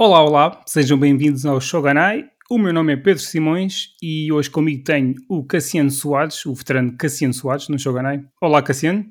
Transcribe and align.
Olá, 0.00 0.22
olá, 0.22 0.62
sejam 0.64 0.96
bem-vindos 0.96 1.44
ao 1.44 1.60
Shoganai. 1.60 2.24
O 2.48 2.56
meu 2.56 2.72
nome 2.72 2.92
é 2.92 2.96
Pedro 2.96 3.20
Simões 3.20 3.96
e 4.00 4.30
hoje 4.30 4.48
comigo 4.48 4.84
tenho 4.84 5.16
o 5.28 5.42
Cassiano 5.42 5.90
Soares, 5.90 6.46
o 6.46 6.54
veterano 6.54 6.96
Cassiano 6.96 7.34
Soares 7.34 7.68
no 7.68 7.76
Shoganai. 7.76 8.24
Olá, 8.40 8.62
Cassiano. 8.62 9.04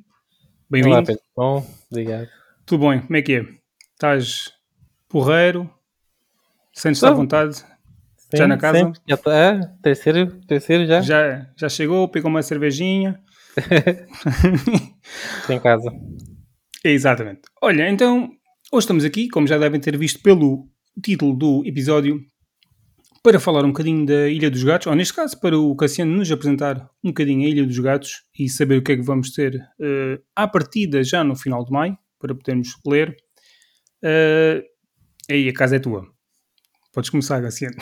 Bem-vindo. 0.69 0.95
Olá, 0.95 1.03
Pedro. 1.03 1.21
Bom, 1.35 1.67
obrigado. 1.91 2.29
Tudo 2.65 2.87
bem, 2.87 3.01
como 3.01 3.17
é 3.17 3.21
que 3.21 3.35
é? 3.35 3.45
Estás 3.91 4.53
porreiro? 5.09 5.69
Sentes-te 6.71 7.05
à 7.05 7.11
vontade? 7.11 7.57
Sim, 7.57 8.37
já 8.37 8.47
na 8.47 8.55
casa? 8.55 8.79
sempre. 8.79 9.01
Já 9.05 9.17
tá, 9.17 9.35
é, 9.35 9.59
terceiro, 9.83 10.39
terceiro 10.47 10.85
já? 10.87 11.01
Já, 11.01 11.49
já 11.57 11.67
chegou, 11.67 12.07
pegou 12.07 12.31
uma 12.31 12.41
cervejinha. 12.41 13.19
Em 15.49 15.59
casa. 15.59 15.91
Exatamente. 16.81 17.41
Olha, 17.61 17.89
então, 17.89 18.31
hoje 18.71 18.85
estamos 18.85 19.03
aqui, 19.03 19.27
como 19.27 19.47
já 19.47 19.57
devem 19.57 19.81
ter 19.81 19.97
visto 19.97 20.23
pelo 20.23 20.65
título 21.01 21.35
do 21.35 21.63
episódio, 21.65 22.21
para 23.23 23.39
falar 23.39 23.65
um 23.65 23.69
bocadinho 23.69 24.05
da 24.05 24.29
Ilha 24.29 24.49
dos 24.49 24.63
Gatos, 24.63 24.87
ou 24.87 24.95
neste 24.95 25.13
caso, 25.13 25.39
para 25.39 25.57
o 25.57 25.75
Cassiano 25.75 26.15
nos 26.15 26.31
apresentar 26.31 26.89
um 27.03 27.09
bocadinho 27.09 27.45
a 27.45 27.49
Ilha 27.49 27.65
dos 27.65 27.77
Gatos 27.79 28.23
e 28.37 28.47
saber 28.47 28.77
o 28.77 28.81
que 28.81 28.93
é 28.93 28.95
que 28.95 29.01
vamos 29.01 29.31
ter 29.31 29.55
uh, 29.55 30.23
à 30.35 30.47
partida 30.47 31.03
já 31.03 31.23
no 31.23 31.35
final 31.35 31.65
de 31.65 31.71
maio, 31.71 31.97
para 32.19 32.33
podermos 32.33 32.69
ler. 32.85 33.15
Uh, 34.03 34.63
aí, 35.29 35.49
a 35.49 35.53
casa 35.53 35.75
é 35.75 35.79
tua. 35.79 36.07
Podes 36.93 37.09
começar, 37.09 37.41
Cassiano. 37.41 37.75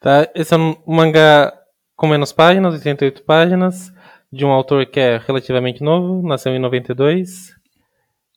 Tá, 0.00 0.30
esse 0.34 0.54
é 0.54 0.56
um 0.56 0.76
mangá 0.86 1.52
com 1.96 2.06
menos 2.06 2.32
páginas, 2.32 2.74
88 2.74 3.24
páginas, 3.24 3.92
de 4.32 4.44
um 4.44 4.50
autor 4.50 4.86
que 4.86 5.00
é 5.00 5.18
relativamente 5.18 5.82
novo, 5.82 6.26
nasceu 6.26 6.54
em 6.54 6.58
92. 6.60 7.52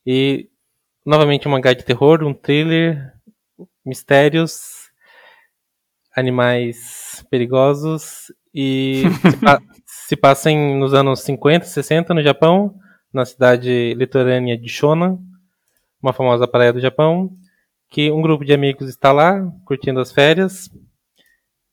E, 0.06 0.50
novamente, 1.06 1.47
um 1.47 1.52
mangá 1.52 1.72
de 1.72 1.86
terror, 1.86 2.23
um 2.23 2.34
thriller, 2.34 3.14
mistérios, 3.86 4.90
animais 6.16 7.26
perigosos 7.30 8.32
e 8.54 9.04
se, 9.24 9.38
pa 9.38 9.62
se 9.86 10.16
passa 10.16 10.52
em, 10.52 10.78
nos 10.78 10.94
anos 10.94 11.22
50, 11.22 11.66
60 11.66 12.14
no 12.14 12.22
Japão, 12.22 12.76
na 13.14 13.26
cidade 13.26 13.94
litorânea 13.94 14.58
de 14.58 14.70
Shonan, 14.70 15.20
uma 16.02 16.14
famosa 16.14 16.48
praia 16.48 16.74
do 16.74 16.80
Japão, 16.80 17.36
que 17.90 18.12
um 18.12 18.22
grupo 18.22 18.46
de 18.46 18.54
amigos 18.54 18.88
está 18.90 19.12
lá 19.12 19.42
curtindo 19.66 20.00
as 20.00 20.12
férias 20.12 20.70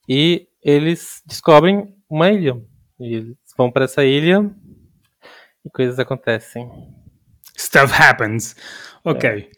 e 0.09 0.49
eles 0.63 1.23
descobrem 1.27 1.95
uma 2.09 2.31
ilha. 2.31 2.61
E 2.99 3.15
eles 3.15 3.37
vão 3.57 3.71
para 3.71 3.85
essa 3.85 4.05
ilha 4.05 4.51
e 5.65 5.71
coisas 5.71 5.99
acontecem. 5.99 6.69
Stuff 7.57 7.93
happens. 7.93 8.57
Ok. 9.05 9.29
É. 9.29 9.58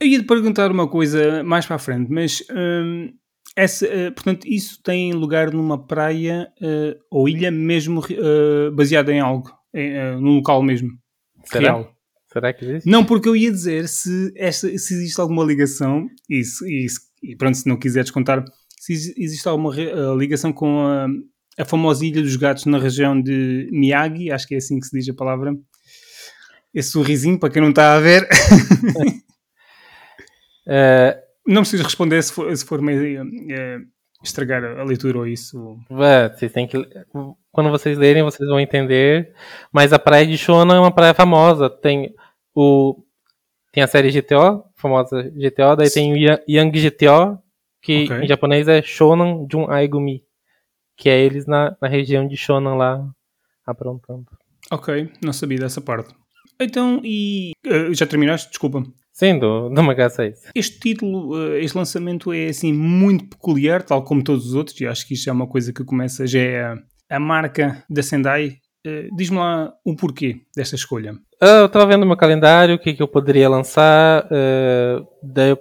Eu 0.00 0.06
ia 0.06 0.18
te 0.18 0.26
perguntar 0.26 0.70
uma 0.70 0.88
coisa 0.88 1.42
mais 1.44 1.66
para 1.66 1.76
a 1.76 1.78
frente, 1.78 2.10
mas 2.10 2.42
hum, 2.50 3.12
essa, 3.56 3.86
uh, 3.86 4.12
portanto, 4.12 4.46
isso 4.46 4.82
tem 4.82 5.12
lugar 5.12 5.52
numa 5.52 5.86
praia 5.86 6.48
uh, 6.60 6.98
ou 7.10 7.28
ilha 7.28 7.50
mesmo 7.50 8.00
uh, 8.00 8.72
baseada 8.74 9.12
em 9.12 9.20
algo, 9.20 9.50
em, 9.72 10.20
num 10.20 10.36
local 10.36 10.62
mesmo. 10.62 10.90
Será? 11.44 11.60
Real. 11.60 11.94
Será 12.32 12.52
que 12.52 12.64
existe? 12.64 12.90
Não, 12.90 13.04
porque 13.04 13.28
eu 13.28 13.36
ia 13.36 13.50
dizer 13.50 13.86
se, 13.88 14.32
esta, 14.36 14.66
se 14.76 14.94
existe 14.94 15.20
alguma 15.20 15.44
ligação, 15.44 16.08
e, 16.28 16.42
e, 16.66 16.86
e 17.22 17.36
pronto, 17.36 17.56
se 17.56 17.68
não 17.68 17.76
quiseres 17.76 18.10
contar, 18.10 18.44
se 18.80 18.92
existe 19.16 19.46
alguma 19.46 19.72
ligação 20.18 20.52
com 20.52 20.80
a, 20.80 21.06
a 21.56 21.64
famosa 21.64 22.04
Ilha 22.04 22.20
dos 22.22 22.34
Gatos 22.34 22.66
na 22.66 22.78
região 22.78 23.20
de 23.20 23.68
Miyagi, 23.70 24.32
acho 24.32 24.48
que 24.48 24.54
é 24.54 24.58
assim 24.58 24.80
que 24.80 24.86
se 24.86 24.98
diz 24.98 25.08
a 25.08 25.14
palavra. 25.14 25.54
Esse 26.74 26.90
sorrisinho, 26.90 27.38
para 27.38 27.50
quem 27.50 27.62
não 27.62 27.70
está 27.70 27.94
a 27.94 28.00
ver. 28.00 28.26
É, 30.66 31.22
não 31.46 31.62
precisas 31.62 31.84
responder 31.84 32.22
se 32.22 32.32
for, 32.32 32.56
se 32.56 32.64
for 32.64 32.80
meio 32.80 33.22
é, 33.50 33.78
estragar 34.22 34.64
a 34.64 34.82
leitura 34.82 35.18
ou 35.18 35.26
isso. 35.26 35.78
Vocês 35.88 36.52
têm 36.52 36.66
que. 36.66 36.76
Quando 37.52 37.70
vocês 37.70 37.96
lerem, 37.98 38.22
vocês 38.22 38.48
vão 38.48 38.58
entender. 38.58 39.34
Mas 39.72 39.92
a 39.92 39.98
praia 39.98 40.26
de 40.26 40.36
Shona 40.36 40.74
é 40.74 40.80
uma 40.80 40.90
praia 40.94 41.14
famosa. 41.14 41.68
Tem 41.68 42.14
o. 42.54 43.02
Tem 43.72 43.82
a 43.82 43.88
série 43.88 44.10
GTO, 44.10 44.64
famosa 44.76 45.22
GTO, 45.22 45.74
daí 45.76 45.90
tem 45.90 46.12
o 46.12 46.40
Young 46.48 46.70
GTO, 46.70 47.42
que 47.82 48.04
okay. 48.04 48.18
em 48.22 48.26
japonês 48.28 48.68
é 48.68 48.80
Shonan 48.80 49.48
Jun 49.50 49.68
Aigumi, 49.68 50.22
que 50.96 51.10
é 51.10 51.20
eles 51.20 51.44
na, 51.44 51.76
na 51.82 51.88
região 51.88 52.28
de 52.28 52.36
Shonan 52.36 52.76
lá 52.76 53.04
aprontando. 53.66 54.26
Ok, 54.70 55.10
não 55.20 55.32
sabia 55.32 55.58
dessa 55.58 55.80
parte. 55.80 56.14
Então, 56.60 57.00
e. 57.02 57.52
Uh, 57.66 57.92
já 57.92 58.06
terminaste? 58.06 58.48
Desculpa. 58.48 58.84
Sim, 59.14 59.38
do, 59.38 59.68
do 59.68 59.82
Mega 59.84 60.10
6. 60.10 60.50
Este 60.56 60.80
título, 60.80 61.36
uh, 61.36 61.54
este 61.54 61.78
lançamento 61.78 62.32
é 62.32 62.48
assim 62.48 62.72
muito 62.72 63.26
peculiar, 63.26 63.80
tal 63.80 64.02
como 64.02 64.24
todos 64.24 64.44
os 64.44 64.54
outros, 64.54 64.78
e 64.80 64.86
acho 64.88 65.06
que 65.06 65.14
isto 65.14 65.30
é 65.30 65.32
uma 65.32 65.46
coisa 65.46 65.72
que 65.72 65.84
começa, 65.84 66.26
já 66.26 66.40
é 66.40 66.64
a, 66.64 66.76
a 67.10 67.20
marca 67.20 67.84
da 67.88 68.02
Sendai. 68.02 68.56
Uh, 68.84 69.14
Diz-me 69.16 69.38
lá 69.38 69.72
o 69.84 69.94
porquê 69.94 70.40
desta 70.56 70.74
escolha. 70.74 71.12
Uh, 71.40 71.60
eu 71.60 71.66
estava 71.66 71.86
vendo 71.86 72.02
o 72.02 72.06
meu 72.06 72.16
calendário, 72.16 72.74
o 72.74 72.78
que, 72.78 72.92
que 72.92 73.00
eu 73.00 73.06
poderia 73.06 73.48
lançar. 73.48 74.28
daí 75.22 75.50
eu, 75.50 75.58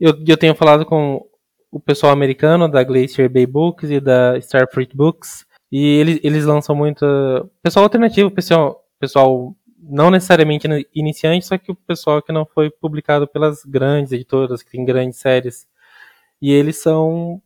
eu, 0.00 0.14
eu 0.24 0.36
tenho 0.36 0.54
falado 0.54 0.86
com 0.86 1.26
o 1.72 1.80
pessoal 1.80 2.12
americano 2.12 2.68
da 2.68 2.84
Glacier 2.84 3.28
Bay 3.28 3.46
Books 3.46 3.90
e 3.90 3.98
da 3.98 4.38
Starfruit 4.38 4.96
Books, 4.96 5.44
e 5.72 5.84
eles, 5.84 6.20
eles 6.22 6.44
lançam 6.44 6.76
muito. 6.76 7.04
Pessoal 7.60 7.82
alternativo, 7.82 8.30
pessoal, 8.30 8.80
pessoal 9.00 9.56
não 9.88 10.10
necessariamente 10.10 10.66
iniciante, 10.94 11.46
só 11.46 11.58
que 11.58 11.72
o 11.72 11.74
pessoal 11.74 12.22
que 12.22 12.32
não 12.32 12.46
foi 12.46 12.70
publicado 12.70 13.26
pelas 13.26 13.64
grandes 13.64 14.12
editoras, 14.12 14.62
que 14.62 14.70
tem 14.70 14.84
grandes 14.84 15.18
séries. 15.18 15.66
E 16.40 16.50
eles 16.52 16.78
são. 16.78 17.42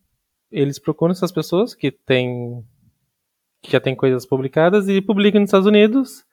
Eles 0.51 0.79
procuram 0.79 1.11
essas 1.11 1.31
pessoas 1.31 1.75
que 1.75 1.91
têm. 1.91 2.65
que 3.61 3.71
já 3.71 3.79
tem 3.79 3.95
coisas 3.95 4.25
publicadas 4.25 4.87
e 4.87 5.01
publicam 5.01 5.41
nos 5.41 5.49
Estados 5.49 5.67
Unidos. 5.67 6.25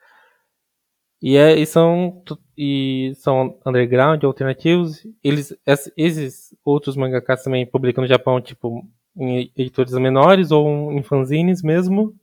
E, 1.21 1.37
é, 1.37 1.55
e 1.59 1.65
são. 1.65 2.23
E 2.57 3.13
são 3.15 3.59
underground, 3.65 4.23
alternativos. 4.23 5.05
Eles, 5.23 5.55
esses 5.95 6.55
outros 6.63 6.95
mangakas 6.95 7.43
também 7.43 7.65
publicam 7.65 8.01
no 8.01 8.07
Japão, 8.07 8.41
tipo, 8.41 8.87
em 9.15 9.51
editores 9.55 9.93
menores 9.93 10.51
ou 10.51 10.91
em 10.93 11.03
fanzines 11.03 11.61
mesmo. 11.61 12.15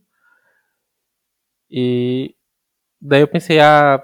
E 1.70 2.34
Daí 3.06 3.20
eu 3.20 3.28
pensei, 3.28 3.60
ah, 3.60 4.02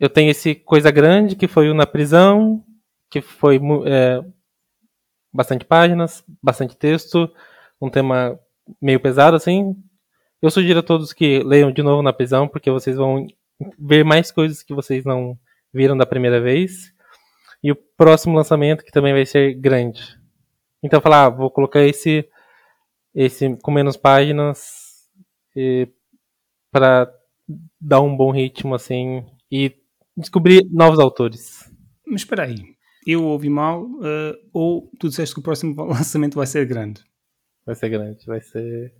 eu 0.00 0.08
tenho 0.08 0.30
esse 0.30 0.54
Coisa 0.54 0.90
Grande, 0.90 1.36
que 1.36 1.46
foi 1.46 1.68
o 1.68 1.74
Na 1.74 1.86
Prisão, 1.86 2.64
que 3.10 3.20
foi 3.20 3.60
é, 3.84 4.24
bastante 5.30 5.66
páginas, 5.66 6.24
bastante 6.42 6.74
texto, 6.74 7.30
um 7.78 7.90
tema 7.90 8.40
meio 8.80 8.98
pesado, 8.98 9.36
assim. 9.36 9.76
Eu 10.40 10.50
sugiro 10.50 10.78
a 10.78 10.82
todos 10.82 11.12
que 11.12 11.40
leiam 11.40 11.70
de 11.70 11.82
novo 11.82 12.02
Na 12.02 12.12
Prisão, 12.12 12.48
porque 12.48 12.70
vocês 12.70 12.96
vão 12.96 13.26
ver 13.78 14.02
mais 14.02 14.30
coisas 14.30 14.62
que 14.62 14.72
vocês 14.72 15.04
não 15.04 15.38
viram 15.70 15.94
da 15.94 16.06
primeira 16.06 16.40
vez. 16.40 16.94
E 17.62 17.70
o 17.70 17.76
próximo 17.76 18.34
lançamento, 18.34 18.82
que 18.82 18.92
também 18.92 19.12
vai 19.12 19.26
ser 19.26 19.52
grande. 19.52 20.18
Então, 20.82 21.02
falar, 21.02 21.26
ah, 21.26 21.30
vou 21.30 21.50
colocar 21.50 21.82
esse, 21.82 22.26
esse 23.14 23.56
com 23.56 23.70
menos 23.70 23.98
páginas 23.98 24.86
para 26.72 27.10
dar 27.80 28.00
um 28.00 28.16
bom 28.16 28.30
ritmo 28.30 28.74
assim 28.74 29.24
e 29.50 29.74
descobrir 30.16 30.66
novos 30.70 30.98
autores. 30.98 31.70
Mas 32.06 32.22
espera 32.22 32.44
aí, 32.44 32.76
eu 33.06 33.24
ouvi 33.24 33.48
mal 33.48 33.84
uh, 33.84 34.36
ou 34.52 34.90
tu 34.98 35.08
disseste 35.08 35.34
que 35.34 35.40
o 35.40 35.42
próximo 35.42 35.74
lançamento 35.84 36.34
vai 36.34 36.46
ser 36.46 36.66
grande? 36.66 37.02
Vai 37.64 37.74
ser 37.74 37.88
grande, 37.88 38.24
vai 38.26 38.40
ser. 38.40 38.94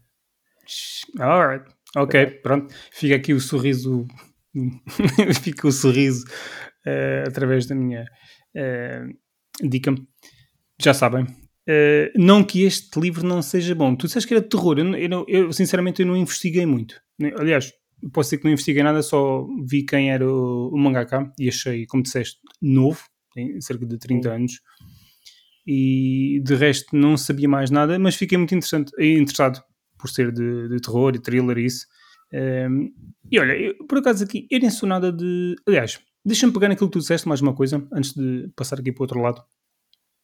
Alright, 1.18 1.72
ok, 1.96 2.20
é. 2.20 2.26
pronto. 2.26 2.74
Fica 2.92 3.16
aqui 3.16 3.32
o 3.32 3.40
sorriso, 3.40 4.06
fica 5.42 5.68
o 5.68 5.72
sorriso 5.72 6.24
uh, 6.86 7.28
através 7.28 7.66
da 7.66 7.74
minha 7.74 8.04
uh, 8.56 9.68
dica. 9.68 9.94
Já 10.80 10.92
sabem, 10.92 11.26
Uh, 11.68 12.06
não 12.16 12.44
que 12.44 12.62
este 12.62 13.00
livro 13.00 13.26
não 13.26 13.42
seja 13.42 13.74
bom. 13.74 13.96
Tu 13.96 14.06
disseste 14.06 14.28
que 14.28 14.34
era 14.34 14.40
de 14.40 14.48
terror. 14.48 14.78
Eu, 14.78 14.94
eu, 14.94 15.24
eu, 15.26 15.52
sinceramente 15.52 16.00
eu 16.00 16.06
não 16.06 16.16
investiguei 16.16 16.64
muito. 16.64 17.00
Aliás, 17.36 17.72
posso 18.12 18.28
dizer 18.28 18.38
que 18.38 18.44
não 18.44 18.52
investiguei 18.52 18.82
nada, 18.82 19.02
só 19.02 19.46
vi 19.64 19.84
quem 19.84 20.10
era 20.10 20.26
o, 20.26 20.68
o 20.68 20.78
mangaka 20.78 21.32
e 21.38 21.48
achei, 21.48 21.86
como 21.86 22.02
disseste, 22.02 22.38
novo, 22.60 23.02
tem 23.34 23.60
cerca 23.60 23.86
de 23.86 23.98
30 23.98 24.32
anos. 24.32 24.60
E 25.66 26.40
de 26.44 26.54
resto 26.54 26.96
não 26.96 27.16
sabia 27.16 27.48
mais 27.48 27.70
nada, 27.70 27.98
mas 27.98 28.14
fiquei 28.14 28.38
muito 28.38 28.54
interessado 28.54 29.62
por 29.98 30.08
ser 30.08 30.30
de, 30.30 30.68
de 30.68 30.80
terror 30.80 31.14
e 31.14 31.18
thriller 31.18 31.58
e 31.58 31.66
isso. 31.66 31.86
Um, 32.32 32.38
ehm, 32.38 32.88
e 33.30 33.40
olha, 33.40 33.52
eu, 33.52 33.74
por 33.86 33.98
acaso 33.98 34.22
aqui, 34.22 34.46
eu 34.50 34.60
nem 34.60 34.70
sou 34.70 34.88
nada 34.88 35.12
de. 35.12 35.56
Aliás, 35.66 35.98
deixa-me 36.24 36.52
pegar 36.52 36.68
naquilo 36.68 36.88
que 36.88 36.92
tu 36.92 37.00
disseste 37.00 37.26
mais 37.26 37.40
uma 37.40 37.54
coisa, 37.54 37.86
antes 37.92 38.12
de 38.12 38.48
passar 38.54 38.78
aqui 38.78 38.92
para 38.92 39.00
o 39.00 39.04
outro 39.04 39.20
lado. 39.20 39.42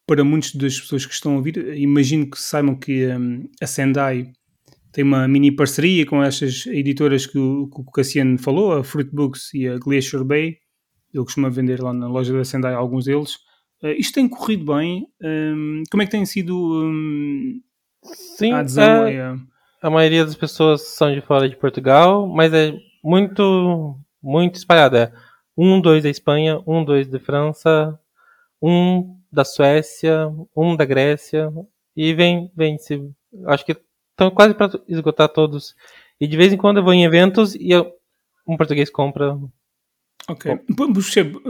Para 0.07 0.23
muitas 0.25 0.55
das 0.55 0.81
pessoas 0.81 1.07
que 1.07 1.15
estão 1.15 1.33
a 1.33 1.37
ouvir, 1.37 1.57
imagino 1.77 2.29
que 2.31 2.41
saibam 2.41 2.77
que 2.77 3.07
um, 3.07 3.11
ehm, 3.11 3.49
a 3.61 3.67
Sendai 3.67 4.33
tem 4.93 5.03
uma 5.03 5.27
mini 5.27 5.51
parceria 5.51 6.05
com 6.05 6.23
estas 6.23 6.67
editoras 6.67 7.27
que 7.27 7.39
o, 7.39 7.67
que 7.69 7.81
o 7.81 7.85
Cassiano 7.85 8.39
falou, 8.39 8.73
a 8.73 8.85
Fruit 8.85 9.11
Books 9.11 9.53
e 9.55 9.67
a 9.67 9.79
Glacier 9.79 10.23
Bay. 10.23 10.59
Ele 11.13 11.25
costuma 11.25 11.49
vender 11.49 11.83
lá 11.83 11.93
na 11.93 12.07
loja 12.07 12.33
da 12.33 12.45
Sendai 12.45 12.75
alguns 12.75 13.07
deles. 13.07 13.35
Uh, 13.83 13.89
isto 13.99 14.15
tem 14.15 14.29
corrido 14.29 14.75
bem. 14.75 15.07
Um, 15.23 15.83
como 15.91 16.03
é 16.03 16.07
que 16.07 16.13
tem 16.13 16.25
sido 16.27 16.57
um, 16.57 17.61
Sim, 18.03 18.53
a 18.53 18.61
adesão? 18.61 19.07
É, 19.07 19.37
a 19.81 19.91
maioria 19.91 20.25
das 20.25 20.37
pessoas 20.37 20.83
são 20.83 21.13
de 21.13 21.23
fora 21.23 21.49
de 21.49 21.57
Portugal, 21.57 22.27
mas 22.29 22.53
é 22.53 22.73
muito, 23.03 23.99
muito 24.23 24.57
espalhada. 24.57 25.13
É 25.17 25.33
um, 25.57 25.81
dois 25.81 26.03
da 26.03 26.11
Espanha, 26.11 26.61
um, 26.67 26.85
dois 26.85 27.09
da 27.09 27.19
França, 27.19 27.99
um 28.61 29.19
da 29.31 29.45
Suécia, 29.45 30.29
um 30.57 30.77
da 30.77 30.85
Grécia, 30.85 31.51
e 31.97 32.15
vem, 32.15 32.51
vem. 32.55 32.79
Se, 32.79 33.03
acho 33.47 33.65
que 33.65 33.77
estão 34.23 34.31
quase 34.31 34.55
para 34.55 34.71
esgotar 34.89 35.29
todos. 35.29 35.75
E 36.21 36.27
de 36.27 36.37
vez 36.37 36.53
em 36.53 36.57
quando 36.57 36.79
eu 36.79 36.85
vou 36.85 36.95
em 36.95 37.05
eventos 37.05 37.55
e 37.55 37.71
eu, 37.71 37.93
um 38.47 38.57
português 38.57 38.91
compra. 38.91 39.37
Ok. 40.29 40.61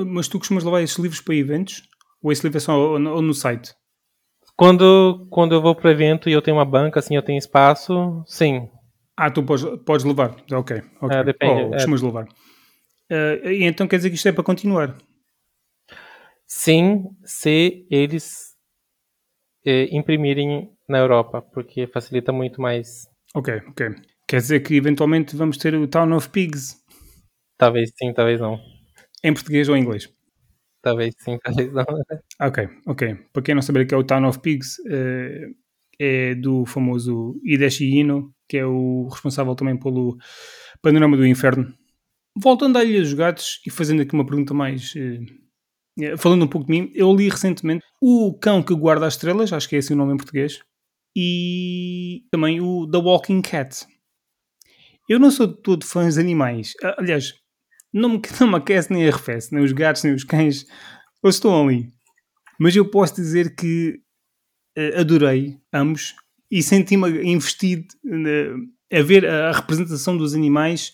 Mas 0.07 0.29
tu 0.29 0.39
costumas 0.39 0.65
levar 0.65 0.83
esses 0.83 0.97
livros 0.97 1.21
para 1.21 1.35
eventos? 1.35 1.83
Ou 2.23 2.33
esse 2.33 2.43
livro 2.43 2.59
é 2.59 2.61
só 2.61 2.99
no, 2.99 3.35
site? 3.35 3.75
Quando, 4.57 5.27
quando 5.31 5.55
eu 5.55 5.61
vou 5.63 5.75
para 5.75 5.91
evento 5.91 6.29
e 6.29 6.33
eu 6.33 6.43
tenho 6.43 6.57
uma 6.57 6.65
banca, 6.65 7.01
assim, 7.01 7.17
eu 7.17 7.23
tenho 7.23 7.39
espaço, 7.39 8.23
sim. 8.27 8.69
Ah, 9.17 9.31
tu 9.31 9.43
podes, 9.43 9.65
podes 9.85 10.05
levar. 10.05 10.37
Ok. 10.53 10.83
okay. 11.01 11.19
É, 11.19 11.25
depende. 11.25 11.63
Oh, 11.63 11.71
costumas 11.71 12.03
é. 12.03 12.07
levar. 12.07 12.25
Uh, 12.25 13.51
então 13.61 13.87
quer 13.87 13.97
dizer 13.97 14.09
que 14.09 14.17
isto 14.17 14.29
é 14.29 14.33
para 14.33 14.45
continuar? 14.45 14.97
Sim, 16.47 17.05
se 17.25 17.87
eles 17.91 18.53
eh, 19.65 19.89
imprimirem 19.91 20.72
na 20.89 20.99
Europa, 20.99 21.43
porque 21.43 21.87
facilita 21.87 22.33
muito 22.33 22.61
mais. 22.61 23.09
Ok, 23.35 23.63
ok. 23.69 23.91
Quer 24.29 24.41
dizer 24.41 24.61
que 24.61 24.75
eventualmente 24.75 25.37
vamos 25.37 25.57
ter 25.57 25.75
o 25.75 25.87
Town 25.87 26.13
of 26.15 26.31
Pigs? 26.31 26.77
Talvez 27.59 27.91
sim, 27.97 28.13
talvez 28.13 28.41
não. 28.41 28.59
Em 29.23 29.33
português 29.33 29.69
ou 29.69 29.77
em 29.77 29.83
inglês? 29.83 30.13
Talvez 30.83 31.15
sim, 31.19 31.39
talvez 31.45 31.73
não. 31.73 31.85
ok, 32.41 32.69
ok. 32.87 33.15
Para 33.33 33.43
quem 33.43 33.55
não 33.55 33.63
saber 33.63 33.85
o 33.85 33.87
que 33.87 33.95
é 33.95 33.97
o 33.97 34.05
Town 34.05 34.27
of 34.27 34.41
Pigs, 34.41 34.79
uh, 34.81 35.55
é 35.99 36.35
do 36.35 36.67
famoso 36.67 37.41
Hideshi 37.45 37.87
Ino, 37.87 38.35
que 38.49 38.59
é 38.59 38.67
o 38.67 39.09
responsável 39.09 39.55
também 39.55 39.79
pelo 39.79 40.17
Panorama 40.83 41.17
do 41.17 41.27
Inferno. 41.27 41.73
Voltando 42.37 42.79
à 42.79 42.85
Ilha 42.85 43.01
dos 43.01 43.13
Gatos 43.13 43.61
e 43.67 43.71
fazendo 43.71 44.03
aqui 44.03 44.15
uma 44.15 44.27
pergunta 44.27 44.55
mais 44.55 44.95
uh, 44.95 45.43
eh, 46.01 46.17
falando 46.17 46.45
um 46.45 46.49
pouco 46.49 46.67
de 46.67 46.73
mim, 46.73 46.91
eu 46.95 47.15
li 47.15 47.29
recentemente 47.29 47.85
O 48.01 48.37
Cão 48.39 48.63
que 48.63 48.75
Guarda 48.75 49.07
as 49.07 49.15
Estrelas, 49.15 49.53
acho 49.53 49.69
que 49.69 49.77
é 49.77 49.79
esse 49.79 49.93
o 49.93 49.97
nome 49.97 50.15
em 50.15 50.17
português, 50.17 50.63
e 51.17 52.25
também 52.31 52.61
o 52.61 52.89
The 52.91 52.99
Walking 52.99 53.43
Cat. 53.43 53.87
Eu 55.09 55.19
não 55.19 55.31
sou 55.31 55.47
de 55.47 55.61
todo 55.63 55.85
fã 55.85 56.09
de 56.09 56.19
animais. 56.19 56.73
Aliás, 56.99 57.35
não 57.93 58.09
me, 58.11 58.23
não 58.41 58.49
me 58.49 58.57
aquece 58.57 58.93
nem 58.93 59.07
arrefece, 59.07 59.55
nem 59.55 59.63
os 59.63 59.73
gatos, 59.73 60.05
nem 60.05 60.15
os 60.15 60.25
cães, 60.25 60.65
eles 61.23 61.37
estão 61.37 61.69
ali. 61.69 61.89
Mas 62.59 62.75
eu 62.75 62.89
posso 62.89 63.15
dizer 63.15 63.55
que 63.55 64.01
uh, 64.79 65.01
adorei 65.01 65.59
ambos 65.73 66.15
e 66.51 66.63
senti-me 66.63 67.09
investido 67.25 67.87
uh, 68.07 68.97
a 68.97 69.03
ver 69.03 69.27
a 69.27 69.53
representação 69.53 70.17
dos 70.17 70.35
animais 70.35 70.91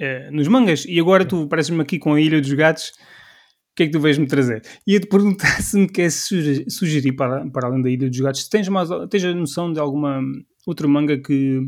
uh, 0.00 0.32
nos 0.32 0.48
mangas. 0.48 0.84
E 0.86 0.98
agora 0.98 1.24
tu 1.24 1.46
pareces-me 1.48 1.82
aqui 1.82 1.98
com 1.98 2.14
a 2.14 2.20
Ilha 2.20 2.40
dos 2.40 2.52
Gatos 2.52 2.92
que 3.74 3.84
é 3.84 3.86
que 3.86 3.92
tu 3.92 4.00
vais-me 4.00 4.26
trazer? 4.26 4.62
Ia-te 4.86 5.06
perguntar 5.06 5.60
se 5.62 5.78
me 5.78 5.88
queres 5.88 6.28
sugerir, 6.68 7.12
para, 7.12 7.48
para 7.50 7.68
além 7.68 7.82
da 7.82 7.90
Ilha 7.90 8.08
dos 8.08 8.20
Gatos, 8.20 8.48
tens, 8.48 8.68
mais, 8.68 8.88
tens 9.10 9.24
a 9.24 9.34
noção 9.34 9.72
de 9.72 9.80
alguma 9.80 10.20
outra 10.66 10.88
manga 10.88 11.18
que 11.18 11.60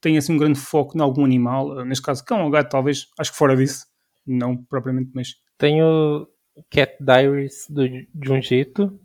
tenha 0.00 0.18
assim 0.18 0.34
um 0.34 0.38
grande 0.38 0.58
foco 0.58 0.96
em 0.96 1.00
algum 1.00 1.24
animal, 1.24 1.84
neste 1.84 2.02
caso 2.02 2.24
cão 2.24 2.44
ou 2.44 2.50
gato, 2.50 2.70
talvez, 2.70 3.06
acho 3.18 3.32
que 3.32 3.38
fora 3.38 3.56
disso, 3.56 3.86
não 4.26 4.56
propriamente, 4.56 5.10
mas... 5.14 5.34
Tenho 5.58 6.28
Cat 6.70 6.96
Diaries 7.00 7.66
do 7.70 7.82
Junjito, 8.22 9.00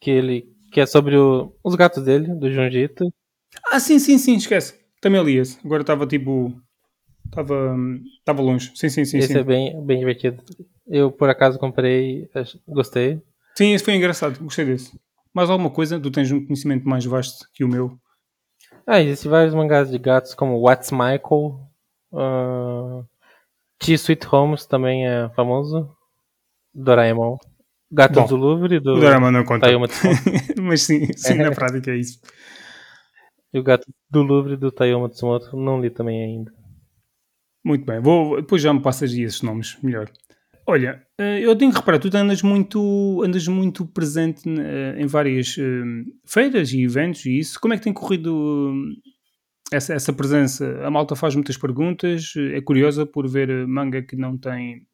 que 0.00 0.10
ele 0.10 0.56
que 0.72 0.80
é 0.80 0.86
sobre 0.86 1.16
o, 1.16 1.54
os 1.64 1.74
gatos 1.74 2.04
dele, 2.04 2.34
do 2.34 2.50
Junjito. 2.52 3.12
Ah, 3.70 3.80
sim, 3.80 3.98
sim, 3.98 4.18
sim, 4.18 4.36
esquece. 4.36 4.78
Também 5.00 5.22
li 5.22 5.38
esse. 5.38 5.58
Agora 5.64 5.82
estava 5.82 6.06
tipo. 6.06 6.52
Estava. 7.24 7.76
Estava 8.18 8.42
longe. 8.42 8.72
Sim, 8.74 8.88
sim, 8.88 9.04
sim. 9.04 9.18
Esse 9.18 9.32
sim. 9.32 9.38
é 9.38 9.44
bem, 9.44 9.86
bem 9.86 9.98
divertido. 9.98 10.42
Eu, 10.86 11.10
por 11.10 11.28
acaso, 11.28 11.58
comprei, 11.58 12.28
gostei. 12.66 13.20
Sim, 13.56 13.72
esse 13.72 13.84
foi 13.84 13.94
engraçado, 13.94 14.38
gostei 14.40 14.64
desse. 14.64 14.98
Mais 15.34 15.50
alguma 15.50 15.70
coisa? 15.70 16.00
Tu 16.00 16.10
tens 16.10 16.30
um 16.30 16.44
conhecimento 16.44 16.88
mais 16.88 17.04
vasto 17.04 17.48
que 17.52 17.64
o 17.64 17.68
meu. 17.68 17.98
Ah, 18.86 19.00
existem 19.00 19.30
vários 19.30 19.54
mangás 19.54 19.90
de 19.90 19.98
gatos, 19.98 20.34
como 20.34 20.60
What's 20.60 20.92
Michael, 20.92 21.60
uh, 22.12 23.04
T 23.78 23.92
Sweet 23.94 24.26
Homes 24.32 24.64
também 24.64 25.06
é 25.06 25.28
famoso, 25.30 25.90
Doraemon. 26.72 27.36
Gatos 27.90 28.16
Bom, 28.16 28.26
do 28.26 28.36
Louvre, 28.36 28.80
do 28.80 28.94
Doraemon 28.94 29.30
não 29.30 29.44
conta. 29.44 29.66
Mas 30.60 30.82
sim, 30.82 31.08
sim 31.16 31.34
na 31.34 31.50
prática 31.54 31.90
é 31.90 31.96
isso. 31.96 32.20
E 33.52 33.58
o 33.58 33.62
Gato 33.62 33.86
do 34.10 34.22
Louvre 34.22 34.56
do 34.56 34.70
Tayoma 34.70 35.08
Tsumoto 35.08 35.56
não 35.56 35.80
li 35.80 35.90
também 35.90 36.22
ainda. 36.22 36.52
Muito 37.64 37.84
bem, 37.84 38.00
vou, 38.00 38.36
depois 38.36 38.62
já 38.62 38.72
me 38.72 38.80
passas 38.80 39.12
esses 39.12 39.42
nomes 39.42 39.76
melhor. 39.82 40.10
Olha, 40.68 41.00
eh, 41.16 41.40
eu 41.40 41.54
tenho 41.54 41.70
que 41.70 41.78
reparar, 41.78 42.00
tu 42.00 42.10
andas 42.16 42.42
muito, 42.42 43.22
andas 43.24 43.46
muito 43.46 43.86
presente 43.86 44.42
eh, 44.48 44.96
em 44.98 45.06
várias 45.06 45.56
eh, 45.56 46.04
feiras 46.24 46.72
e 46.72 46.82
eventos 46.82 47.24
e 47.24 47.38
isso. 47.38 47.60
Como 47.60 47.72
é 47.72 47.78
que 47.78 47.84
tem 47.84 47.92
corrido 47.92 48.74
essa, 49.72 49.94
essa 49.94 50.12
presença? 50.12 50.84
A 50.84 50.90
malta 50.90 51.14
faz 51.14 51.36
muitas 51.36 51.56
perguntas, 51.56 52.32
é 52.52 52.60
curiosa 52.60 53.06
por 53.06 53.28
ver 53.28 53.48
manga 53.68 54.02
que 54.02 54.16
não 54.16 54.36
tem, 54.36 54.84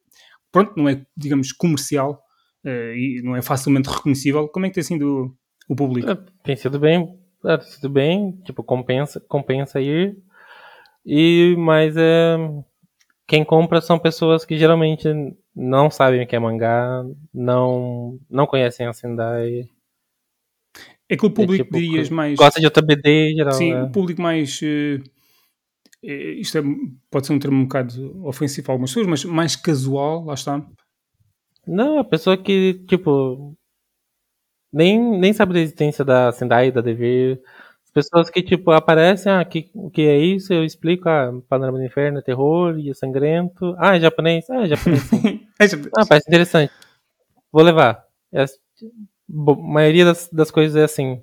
pronto, 0.52 0.74
não 0.76 0.86
é, 0.90 1.06
digamos, 1.16 1.52
comercial 1.52 2.22
e 2.64 3.22
não 3.24 3.34
é 3.34 3.40
facilmente 3.40 3.88
reconhecível. 3.88 4.46
Como 4.48 4.66
é 4.66 4.68
que 4.68 4.74
tem 4.74 4.84
sido 4.84 5.34
o 5.68 5.74
público? 5.74 6.14
Tem 6.44 6.54
sido 6.54 6.78
bem, 6.78 7.18
tem 7.42 7.60
sido 7.62 7.88
bem, 7.88 8.32
tipo, 8.44 8.62
compensa, 8.62 9.20
compensa 9.26 9.80
ir. 9.80 10.18
E, 11.04 11.56
mas 11.58 11.96
é, 11.96 12.36
quem 13.26 13.42
compra 13.42 13.80
são 13.80 13.98
pessoas 13.98 14.44
que 14.44 14.56
geralmente 14.56 15.08
não 15.54 15.90
sabem 15.90 16.22
o 16.22 16.26
que 16.26 16.34
é 16.34 16.38
mangá, 16.38 17.04
não, 17.32 18.18
não 18.28 18.46
conhecem 18.46 18.86
a 18.86 18.92
Sendai. 18.92 19.68
É 21.08 21.16
que 21.16 21.26
o 21.26 21.30
público, 21.30 21.62
é, 21.62 21.64
tipo, 21.64 21.76
dirias, 21.76 22.08
mais. 22.08 22.36
Gosta 22.36 22.58
de 22.58 22.66
OTBD 22.66 23.32
em 23.32 23.36
geral. 23.36 23.52
Sim, 23.52 23.72
é. 23.72 23.82
o 23.82 23.90
público 23.90 24.22
mais. 24.22 24.60
Uh, 24.62 25.02
isto 26.02 26.58
é, 26.58 26.62
pode 27.10 27.26
ser 27.26 27.32
um 27.34 27.38
termo 27.38 27.58
um 27.58 27.64
bocado 27.64 28.26
ofensivo 28.26 28.70
a 28.70 28.74
algumas 28.74 28.90
pessoas, 28.90 29.06
mas 29.06 29.24
mais 29.24 29.54
casual, 29.54 30.24
lá 30.24 30.34
está. 30.34 30.66
Não, 31.66 31.98
a 31.98 32.04
pessoa 32.04 32.36
que, 32.36 32.74
tipo. 32.88 33.54
Nem, 34.72 34.98
nem 35.18 35.34
sabe 35.34 35.52
da 35.52 35.60
existência 35.60 36.02
da 36.02 36.32
Sendai, 36.32 36.72
da 36.72 36.80
Devir. 36.80 37.42
Pessoas 37.92 38.30
que, 38.30 38.42
tipo, 38.42 38.70
aparecem, 38.70 39.30
ah, 39.30 39.44
que, 39.44 39.70
o 39.74 39.90
que 39.90 40.02
é 40.02 40.16
isso? 40.16 40.50
Eu 40.50 40.64
explico, 40.64 41.10
ah, 41.10 41.30
Panorama 41.46 41.76
do 41.76 41.84
Inferno 41.84 42.20
é 42.20 42.22
terror 42.22 42.78
e 42.78 42.88
é 42.88 42.94
sangrento. 42.94 43.74
Ah, 43.78 43.96
é 43.96 44.00
japonês? 44.00 44.48
Ah, 44.48 44.62
é 44.62 44.68
japonês, 44.68 45.02
sim. 45.02 45.40
é 45.64 45.68
japonês. 45.68 45.92
Ah, 45.96 46.06
parece 46.06 46.28
interessante. 46.28 46.72
Vou 47.52 47.62
levar. 47.62 48.04
É, 48.32 48.44
a 48.44 49.54
maioria 49.56 50.04
das, 50.04 50.28
das 50.30 50.50
coisas 50.50 50.76
é 50.76 50.84
assim. 50.84 51.22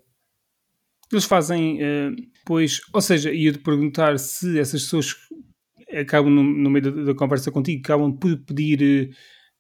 Eles 1.12 1.26
fazem, 1.26 1.80
uh, 1.82 2.16
pois, 2.46 2.82
ou 2.94 3.02
seja, 3.02 3.32
ia-te 3.32 3.60
perguntar 3.60 4.20
se 4.20 4.60
essas 4.60 4.84
pessoas 4.84 5.16
acabam 5.92 6.32
no, 6.32 6.44
no 6.44 6.70
meio 6.70 6.84
da, 6.84 7.04
da, 7.06 7.16
conversa 7.16 7.52
contigo, 7.52 7.82
acabam 7.84 8.16
por 8.16 8.38
pedir 8.38 9.16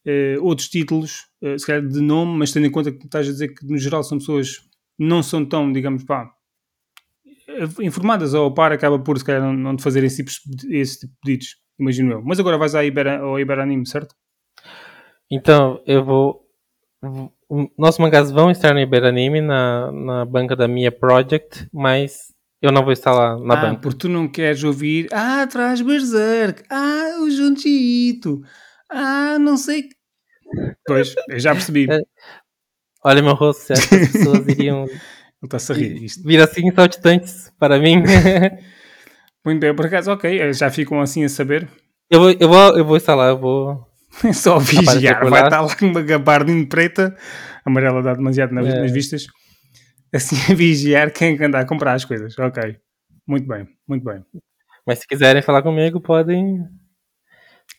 uh, 0.05 0.43
outros 0.43 0.69
títulos, 0.69 1.25
uh, 1.41 1.57
se 1.57 1.65
calhar 1.65 1.87
de 1.87 1.99
nome, 2.01 2.37
mas 2.37 2.51
tendo 2.51 2.67
em 2.67 2.71
conta 2.71 2.91
que 2.91 3.05
estás 3.05 3.27
a 3.27 3.31
dizer 3.31 3.49
que 3.49 3.65
no 3.65 3.77
geral 3.77 4.03
são 4.03 4.19
pessoas 4.19 4.59
não 4.97 5.23
são 5.23 5.43
tão, 5.45 5.71
digamos, 5.71 6.03
pá, 6.03 6.29
informadas 7.81 8.33
ao 8.35 8.53
par 8.53 8.71
acaba 8.71 8.99
por 8.99 9.17
se 9.17 9.25
calhar 9.25 9.41
não, 9.41 9.53
não 9.53 9.75
te 9.75 9.81
fazer 9.81 10.03
esse 10.03 10.23
tipo, 10.23 10.31
esse 10.69 10.99
tipo 10.99 11.13
de 11.13 11.19
pedidos, 11.21 11.57
imagino 11.79 12.11
eu. 12.11 12.21
Mas 12.21 12.39
agora 12.39 12.57
vais 12.57 12.75
à 12.75 12.83
Ibera, 12.83 13.19
ao 13.19 13.39
Iberanime, 13.39 13.87
certo? 13.87 14.15
Então, 15.31 15.81
eu 15.85 16.03
vou. 16.03 16.45
Nossos 17.77 17.99
mangás 17.99 18.31
vão 18.31 18.51
estar 18.51 18.73
no 18.73 18.79
Iberanime, 18.79 19.41
na, 19.41 19.91
na 19.91 20.25
banca 20.25 20.55
da 20.55 20.67
minha 20.67 20.91
Project, 20.91 21.67
mas 21.73 22.33
eu 22.61 22.71
não 22.71 22.83
vou 22.83 22.91
estar 22.91 23.11
lá 23.11 23.37
na 23.37 23.53
ah, 23.53 23.61
banca. 23.61 23.81
porque 23.81 23.99
tu 23.99 24.09
não 24.09 24.27
queres 24.27 24.63
ouvir. 24.63 25.07
Ah, 25.11 25.47
traz 25.47 25.81
Berserk. 25.81 26.63
Ah, 26.69 27.17
o 27.21 27.29
Junjito. 27.29 28.41
Ah, 28.89 29.37
não 29.39 29.55
sei. 29.55 29.89
Pois, 30.85 31.15
eu 31.29 31.39
já 31.39 31.53
percebi. 31.53 31.87
É, 33.01 33.09
olha 33.11 33.23
meu 33.23 33.33
rosto, 33.33 33.61
certo? 33.61 33.95
As 33.95 34.11
pessoas 34.11 34.47
iriam 34.47 34.83
Ele 34.83 34.91
está-se 35.45 35.71
a 35.71 35.75
rir. 35.75 36.03
Isto. 36.03 36.23
Vir 36.23 36.41
assim 36.41 36.69
saltitantes 36.73 37.51
para 37.57 37.79
mim. 37.79 38.03
Muito 39.45 39.59
bem, 39.61 39.73
por 39.73 39.85
acaso, 39.85 40.11
ok, 40.11 40.51
já 40.51 40.69
ficam 40.69 40.99
assim 40.99 41.23
a 41.23 41.29
saber. 41.29 41.67
Eu 42.09 42.19
vou, 42.19 42.31
eu 42.31 42.49
vou, 42.49 42.77
eu 42.77 42.85
vou 42.85 42.97
estar 42.97 43.15
lá, 43.15 43.29
eu 43.29 43.37
vou. 43.37 43.88
Só 44.33 44.59
vigiar, 44.59 45.27
vai 45.29 45.43
estar 45.43 45.61
lá 45.61 45.75
com 45.75 45.85
uma 45.85 46.01
gabardinha 46.01 46.67
preta, 46.67 47.15
amarela 47.63 48.01
dá 48.01 48.13
demasiado 48.13 48.53
nas, 48.53 48.67
é. 48.67 48.81
nas 48.81 48.91
vistas, 48.91 49.27
assim 50.13 50.35
a 50.51 50.55
vigiar 50.55 51.11
quem 51.11 51.41
anda 51.43 51.59
a 51.59 51.65
comprar 51.65 51.93
as 51.93 52.05
coisas. 52.05 52.37
Ok, 52.37 52.77
muito 53.27 53.47
bem, 53.47 53.67
muito 53.87 54.03
bem. 54.03 54.23
Mas 54.85 54.99
se 54.99 55.07
quiserem 55.07 55.41
falar 55.41 55.61
comigo, 55.61 56.01
podem. 56.01 56.63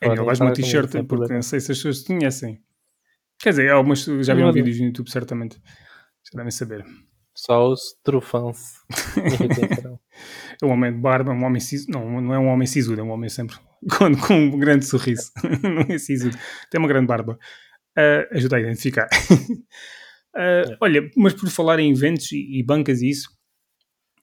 É, 0.01 0.09
eu 0.09 0.25
gosto 0.25 0.43
uma 0.43 0.53
t-shirt, 0.53 1.05
porque 1.07 1.35
não 1.35 1.43
sei 1.43 1.61
se 1.61 1.73
as 1.73 1.79
pessoas 1.79 2.03
te 2.03 2.07
conhecem. 2.07 2.61
Quer 3.39 3.51
dizer, 3.51 3.71
algumas 3.71 4.05
já 4.05 4.35
viram 4.35 4.53
vídeos 4.53 4.79
no 4.79 4.87
YouTube, 4.87 5.11
certamente. 5.11 5.61
Já 6.31 6.37
devem 6.37 6.51
saber. 6.51 6.85
Só 7.35 7.69
os 7.69 7.81
trufãs. 8.03 8.75
É 10.63 10.67
um 10.67 10.73
homem 10.73 10.93
de 10.93 10.99
barba, 10.99 11.33
um 11.33 11.43
homem 11.43 11.59
sisudo. 11.59 11.93
Não, 11.93 12.21
não 12.21 12.35
é 12.35 12.39
um 12.39 12.49
homem 12.49 12.67
sisudo, 12.67 13.01
é 13.01 13.03
um 13.03 13.09
homem 13.09 13.31
sempre 13.31 13.57
com, 13.97 14.17
com 14.17 14.35
um 14.35 14.59
grande 14.59 14.85
sorriso. 14.85 15.31
não 15.63 15.95
é 15.95 15.99
sisudo. 15.99 16.37
Tem 16.71 16.79
uma 16.79 16.89
grande 16.89 17.07
barba. 17.07 17.39
Ah, 17.97 18.27
ajuda 18.33 18.57
a 18.57 18.61
identificar. 18.61 19.09
Ah, 20.33 20.63
Olha, 20.81 21.11
mas 21.17 21.35
por 21.35 21.51
falar 21.51 21.81
em 21.81 21.91
eventos 21.91 22.31
e, 22.31 22.61
e 22.61 22.63
bancas 22.63 23.03
e 23.03 23.11
isso, 23.11 23.29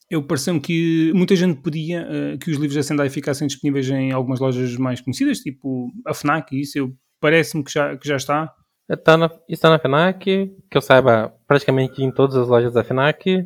eu 0.09 0.23
pareceu-me 0.23 0.61
que 0.61 1.11
muita 1.13 1.35
gente 1.35 1.61
pedia 1.61 2.07
ah, 2.09 2.37
que 2.37 2.49
os 2.49 2.55
livros 2.55 2.75
da 2.75 2.81
Sendai 2.81 3.09
ficassem 3.09 3.45
disponíveis 3.45 3.89
em 3.89 4.13
algumas 4.13 4.39
lojas 4.39 4.77
mais 4.77 5.01
conhecidas, 5.01 5.39
tipo 5.39 5.91
a 6.05 6.13
FNAC 6.13 6.55
e 6.55 6.61
isso. 6.61 6.77
Eu 6.77 6.97
Parece-me 7.19 7.63
que 7.63 7.71
já, 7.71 7.97
que 7.97 8.07
já 8.07 8.15
está. 8.15 8.53
Está 8.89 9.17
na, 9.17 9.29
está 9.49 9.69
na 9.69 9.79
FNAC, 9.79 10.23
que 10.23 10.77
eu 10.77 10.81
saiba 10.81 11.33
praticamente 11.47 12.01
em 12.01 12.11
todas 12.11 12.35
as 12.37 12.47
lojas 12.47 12.73
da 12.73 12.83
FNAC. 12.83 13.45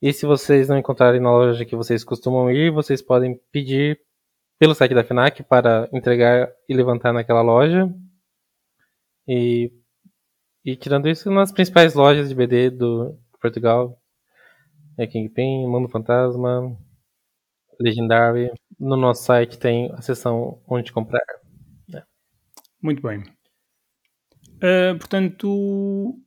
E 0.00 0.12
se 0.12 0.24
vocês 0.24 0.68
não 0.68 0.78
encontrarem 0.78 1.20
na 1.20 1.30
loja 1.30 1.64
que 1.64 1.76
vocês 1.76 2.04
costumam 2.04 2.50
ir, 2.50 2.70
vocês 2.70 3.02
podem 3.02 3.38
pedir 3.52 3.98
pelo 4.58 4.74
site 4.74 4.94
da 4.94 5.04
FNAC 5.04 5.42
para 5.42 5.88
entregar 5.92 6.50
e 6.68 6.74
levantar 6.74 7.12
naquela 7.12 7.42
loja. 7.42 7.92
E, 9.26 9.72
e 10.64 10.76
tirando 10.76 11.08
isso, 11.08 11.30
nas 11.30 11.52
principais 11.52 11.94
lojas 11.94 12.28
de 12.28 12.34
BD 12.34 12.70
do 12.70 13.18
Portugal, 13.40 14.00
é 14.98 15.06
Kingpin, 15.06 15.66
Mundo 15.66 15.88
Fantasma, 15.88 16.76
Legendary. 17.80 18.50
No 18.78 18.96
nosso 18.96 19.24
site 19.24 19.58
tem 19.58 19.90
a 19.92 20.02
seção 20.02 20.60
onde 20.66 20.92
comprar. 20.92 21.22
Muito 22.82 23.02
bem. 23.02 23.22
Ah, 24.62 24.94
portanto, 24.98 26.18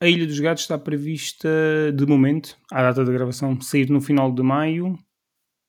a 0.00 0.06
Ilha 0.06 0.26
dos 0.26 0.38
Gatos 0.40 0.62
está 0.62 0.78
prevista, 0.78 1.48
de 1.94 2.06
momento, 2.06 2.56
à 2.70 2.82
data 2.82 3.04
da 3.04 3.12
gravação, 3.12 3.60
sair 3.60 3.90
no 3.90 4.00
final 4.00 4.32
de 4.32 4.42
maio. 4.42 4.96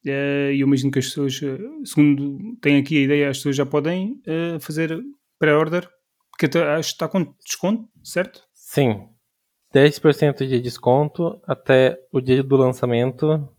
Ah, 0.08 0.52
E 0.52 0.60
eu 0.60 0.68
imagino 0.68 0.92
que 0.92 1.00
as 1.00 1.06
pessoas, 1.06 1.40
ah, 1.44 1.86
segundo 1.86 2.58
tem 2.62 2.78
aqui 2.78 2.98
a 2.98 3.02
ideia, 3.02 3.30
as 3.30 3.38
pessoas 3.38 3.56
já 3.56 3.66
podem 3.66 4.22
ah, 4.28 4.60
fazer 4.60 4.98
pré-order, 5.38 5.90
que 6.38 6.46
acho 6.46 6.90
que 6.90 6.96
está 6.96 7.08
com 7.08 7.34
desconto, 7.44 7.88
certo? 8.04 8.42
Sim, 8.54 9.08
10% 9.74 10.48
de 10.48 10.60
desconto 10.62 11.42
até 11.48 11.98
o 12.12 12.22
dia 12.22 12.44
do 12.44 12.56
lançamento, 12.56 13.50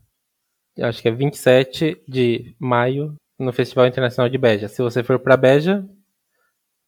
acho 0.78 1.02
que 1.02 1.08
é 1.08 1.12
27 1.12 2.02
de 2.08 2.54
maio, 2.58 3.16
no 3.40 3.52
Festival 3.52 3.86
Internacional 3.86 4.28
de 4.28 4.36
Beja. 4.36 4.68
Se 4.68 4.82
você 4.82 5.02
for 5.02 5.18
para 5.18 5.36
Beja, 5.36 5.88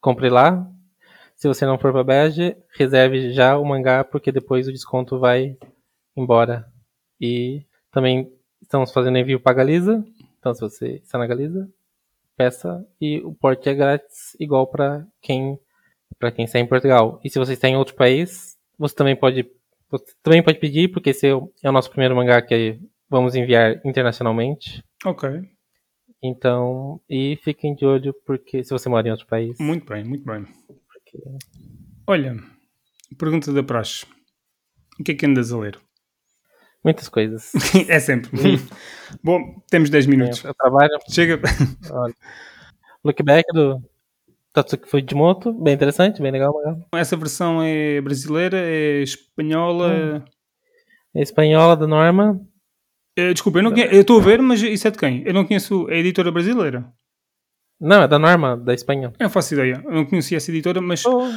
compre 0.01 0.29
lá. 0.29 0.69
Se 1.35 1.49
você 1.49 1.65
não 1.65 1.79
for 1.79 1.93
para 1.93 2.05
Beja, 2.05 2.57
reserve 2.77 3.33
já 3.33 3.57
o 3.59 3.65
mangá, 3.65 4.05
porque 4.05 4.31
depois 4.31 4.69
o 4.69 4.73
desconto 4.73 5.19
vai 5.19 5.57
embora. 6.15 6.71
E 7.19 7.65
também 7.91 8.31
estamos 8.73 8.91
fazendo 8.91 9.19
envio 9.19 9.39
para 9.39 9.53
Galiza. 9.57 10.03
Então, 10.39 10.55
se 10.55 10.61
você 10.63 10.95
está 10.97 11.19
na 11.19 11.27
Galiza, 11.27 11.71
peça 12.39 12.87
e 12.99 13.19
o 13.21 13.35
porte 13.35 13.69
é 13.69 13.75
grátis, 13.75 14.35
igual 14.41 14.67
para 14.67 15.07
quem 15.21 15.59
para 16.19 16.33
quem 16.33 16.45
está 16.47 16.59
em 16.59 16.67
Portugal. 16.67 17.21
E 17.23 17.29
se 17.29 17.39
você 17.39 17.53
está 17.53 17.69
em 17.69 17.77
outro 17.77 17.95
país, 17.95 18.57
você 18.79 18.95
também 18.95 19.15
pode 19.15 19.47
você 19.91 20.05
também 20.23 20.43
pode 20.43 20.59
pedir, 20.59 20.89
porque 20.89 21.11
esse 21.11 21.27
é 21.27 21.35
o, 21.35 21.53
é 21.63 21.69
o 21.69 21.73
nosso 21.73 21.91
primeiro 21.91 22.17
mangá 22.17 22.41
que 22.41 22.81
vamos 23.11 23.35
enviar 23.35 23.79
internacionalmente. 23.85 24.83
Ok, 25.05 25.29
Então, 26.23 26.99
e 27.11 27.37
fiquem 27.43 27.75
de 27.75 27.85
olho, 27.85 28.15
porque 28.25 28.65
se 28.65 28.71
você 28.71 28.89
mora 28.89 29.07
em 29.07 29.11
outro 29.11 29.27
país. 29.27 29.59
muito 29.61 29.85
bem, 29.87 30.03
muito 30.03 30.25
bem. 30.25 30.47
porque- 30.67 31.23
Olha, 32.07 32.37
pergunta 33.19 33.53
da 33.53 33.63
praxe. 33.63 34.07
O 34.99 35.05
que 35.05 35.13
é 35.13 35.15
que 35.15 35.27
andas 35.27 35.53
a 35.53 35.59
ler? 35.59 35.79
Muitas 36.85 37.09
coisas. 37.09 37.53
é 37.89 37.99
sempre. 38.01 38.31
Bom, 39.23 39.63
temos 39.71 39.91
10 39.91 40.07
minutos. 40.07 40.45
Eu 40.45 40.55
trabalho. 40.55 40.91
Chega. 41.09 41.41
Olha. 41.91 42.15
Look 43.05 43.23
back 43.23 43.45
do 43.53 43.83
Tatsuki 44.53 44.89
Fujimoto, 44.89 45.53
bem 45.53 45.75
interessante, 45.75 46.23
bem 46.23 46.31
legal. 46.31 46.55
Essa 46.93 47.17
versão 47.17 47.63
é 47.63 48.01
brasileira, 48.01 48.59
é 48.59 49.03
espanhola. 49.03 50.25
É 51.15 51.21
espanhola 51.21 51.77
da 51.77 51.87
Norma. 51.87 52.41
Eh, 53.17 53.33
Desculpa, 53.33 53.59
eu 53.59 53.63
não 53.63 53.77
eu 53.77 54.01
estou 54.01 54.21
a 54.21 54.23
ver, 54.23 54.41
mas 54.41 54.63
isso 54.63 54.87
é 54.87 54.91
de 54.91 54.99
quem? 54.99 55.23
Eu 55.27 55.35
não 55.35 55.45
conheço 55.45 55.87
a 55.89 55.95
editora 55.95 56.31
brasileira. 56.31 56.93
Não, 57.81 58.03
é 58.03 58.09
da 58.09 58.19
Norma, 58.19 58.57
da 58.57 58.73
Espanha. 58.73 59.13
Eu 59.19 59.25
não 59.25 59.31
faço 59.31 59.55
ideia. 59.55 59.83
Eu 59.85 59.93
não 59.93 60.07
conhecia 60.07 60.37
essa 60.37 60.51
editora, 60.51 60.81
mas. 60.81 61.05
Oh. 61.05 61.29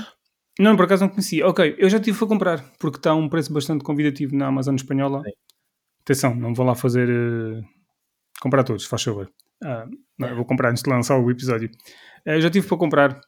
Não, 0.59 0.75
por 0.75 0.85
acaso 0.85 1.03
não 1.03 1.09
conhecia. 1.09 1.45
Ok, 1.47 1.75
eu 1.77 1.89
já 1.89 1.99
tive 1.99 2.23
a 2.23 2.27
comprar, 2.27 2.63
porque 2.79 2.97
está 2.97 3.11
a 3.11 3.15
um 3.15 3.27
preço 3.29 3.51
bastante 3.51 3.83
convidativo 3.83 4.35
na 4.35 4.47
Amazon 4.47 4.75
espanhola. 4.75 5.21
Sim. 5.23 5.31
Atenção, 6.01 6.35
não 6.35 6.53
vou 6.53 6.65
lá 6.65 6.75
fazer. 6.75 7.09
eh, 7.09 7.61
comprar 8.39 8.63
todos, 8.63 8.85
faz 8.85 9.03
favor. 9.03 9.29
Ah, 9.63 9.85
não, 10.17 10.29
eu 10.29 10.35
vou 10.35 10.45
comprar 10.45 10.69
antes 10.71 10.83
de 10.83 10.89
lançar 10.89 11.17
o 11.19 11.29
episódio. 11.31 11.69
Eh, 12.25 12.39
já 12.39 12.49
tive 12.49 12.67
para 12.67 12.77
comprar, 12.77 13.19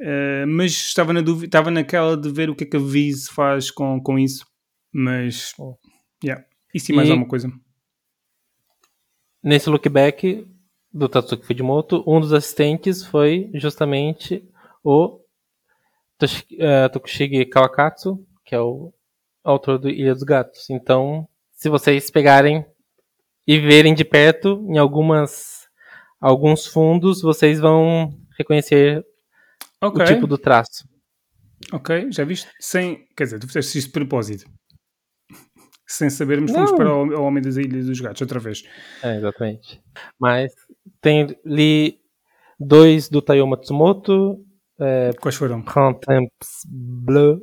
eh, 0.00 0.46
mas 0.46 0.72
estava 0.72 1.12
na 1.12 1.20
dúvida, 1.20 1.46
estava 1.46 1.70
naquela 1.70 2.16
de 2.16 2.30
ver 2.30 2.48
o 2.48 2.54
que 2.54 2.64
é 2.64 2.66
que 2.66 2.76
a 2.76 2.80
Viz 2.80 3.28
faz 3.28 3.70
com, 3.70 4.00
com 4.00 4.18
isso. 4.18 4.46
Mas. 4.92 5.52
Oh. 5.58 5.76
Yeah. 6.24 6.44
E 6.74 6.92
mais 6.94 7.08
E- 7.08 7.10
alguma 7.12 7.28
coisa. 7.28 7.50
Nesse 9.42 9.70
look 9.70 9.88
back 9.88 10.46
do 10.92 11.08
Tatsuki 11.08 11.46
Fujimoto, 11.46 12.02
um 12.06 12.20
dos 12.20 12.32
assistentes 12.32 13.04
foi 13.04 13.50
justamente 13.54 14.42
o 14.82 15.20
Tokushige 16.92 17.44
Kawakatsu, 17.46 18.24
que 18.44 18.54
é 18.54 18.60
o 18.60 18.92
autor 19.44 19.78
do 19.78 19.88
Ilha 19.88 20.14
dos 20.14 20.22
Gatos. 20.22 20.70
Então, 20.70 21.28
se 21.52 21.68
vocês 21.68 22.10
pegarem 22.10 22.64
e 23.46 23.58
verem 23.58 23.94
de 23.94 24.04
perto, 24.04 24.64
em 24.68 24.78
algumas 24.78 25.66
alguns 26.20 26.66
fundos, 26.66 27.20
vocês 27.20 27.60
vão 27.60 28.18
reconhecer 28.38 29.04
Ok. 29.80 30.02
o 30.02 30.06
tipo 30.06 30.26
do 30.26 30.38
traço. 30.38 30.88
Ok, 31.72 32.10
já 32.10 32.24
viste? 32.24 32.48
Sem. 32.60 33.06
Quer 33.16 33.24
dizer, 33.24 33.38
tu 33.38 33.46
fizeste 33.46 33.78
isto 33.78 33.88
de 33.88 33.92
propósito. 33.92 34.50
Sem 35.86 36.10
sabermos, 36.10 36.50
fomos 36.50 36.72
para 36.72 36.92
o, 36.92 37.06
o 37.06 37.22
Homem 37.22 37.42
das 37.42 37.56
Ilhas 37.56 37.86
dos 37.86 38.00
Gatos 38.00 38.20
outra 38.20 38.40
vez. 38.40 38.64
É, 39.02 39.16
exatamente. 39.18 39.80
Mas 40.18 40.52
tem 41.00 41.28
li 41.44 42.00
dois 42.58 43.08
do 43.08 43.22
Taiyo 43.22 43.46
Matsumoto, 43.46 44.44
Quais 45.20 45.36
foram? 45.36 45.62
Printemps 45.62 46.66
Bleu 46.68 47.40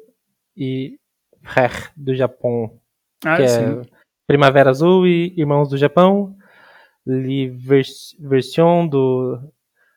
e 0.56 1.00
Frère 1.42 1.92
do 1.96 2.16
Japão, 2.16 2.80
Ah, 3.26 3.38
que 3.38 3.48
sim. 3.48 3.82
é 3.82 3.82
Primavera 4.28 4.70
Azul 4.70 5.08
e 5.08 5.34
Irmãos 5.38 5.70
do 5.70 5.78
Japão. 5.78 6.36
Li 7.06 7.50
vers 7.50 8.16
Version 8.20 8.88
do 8.88 9.40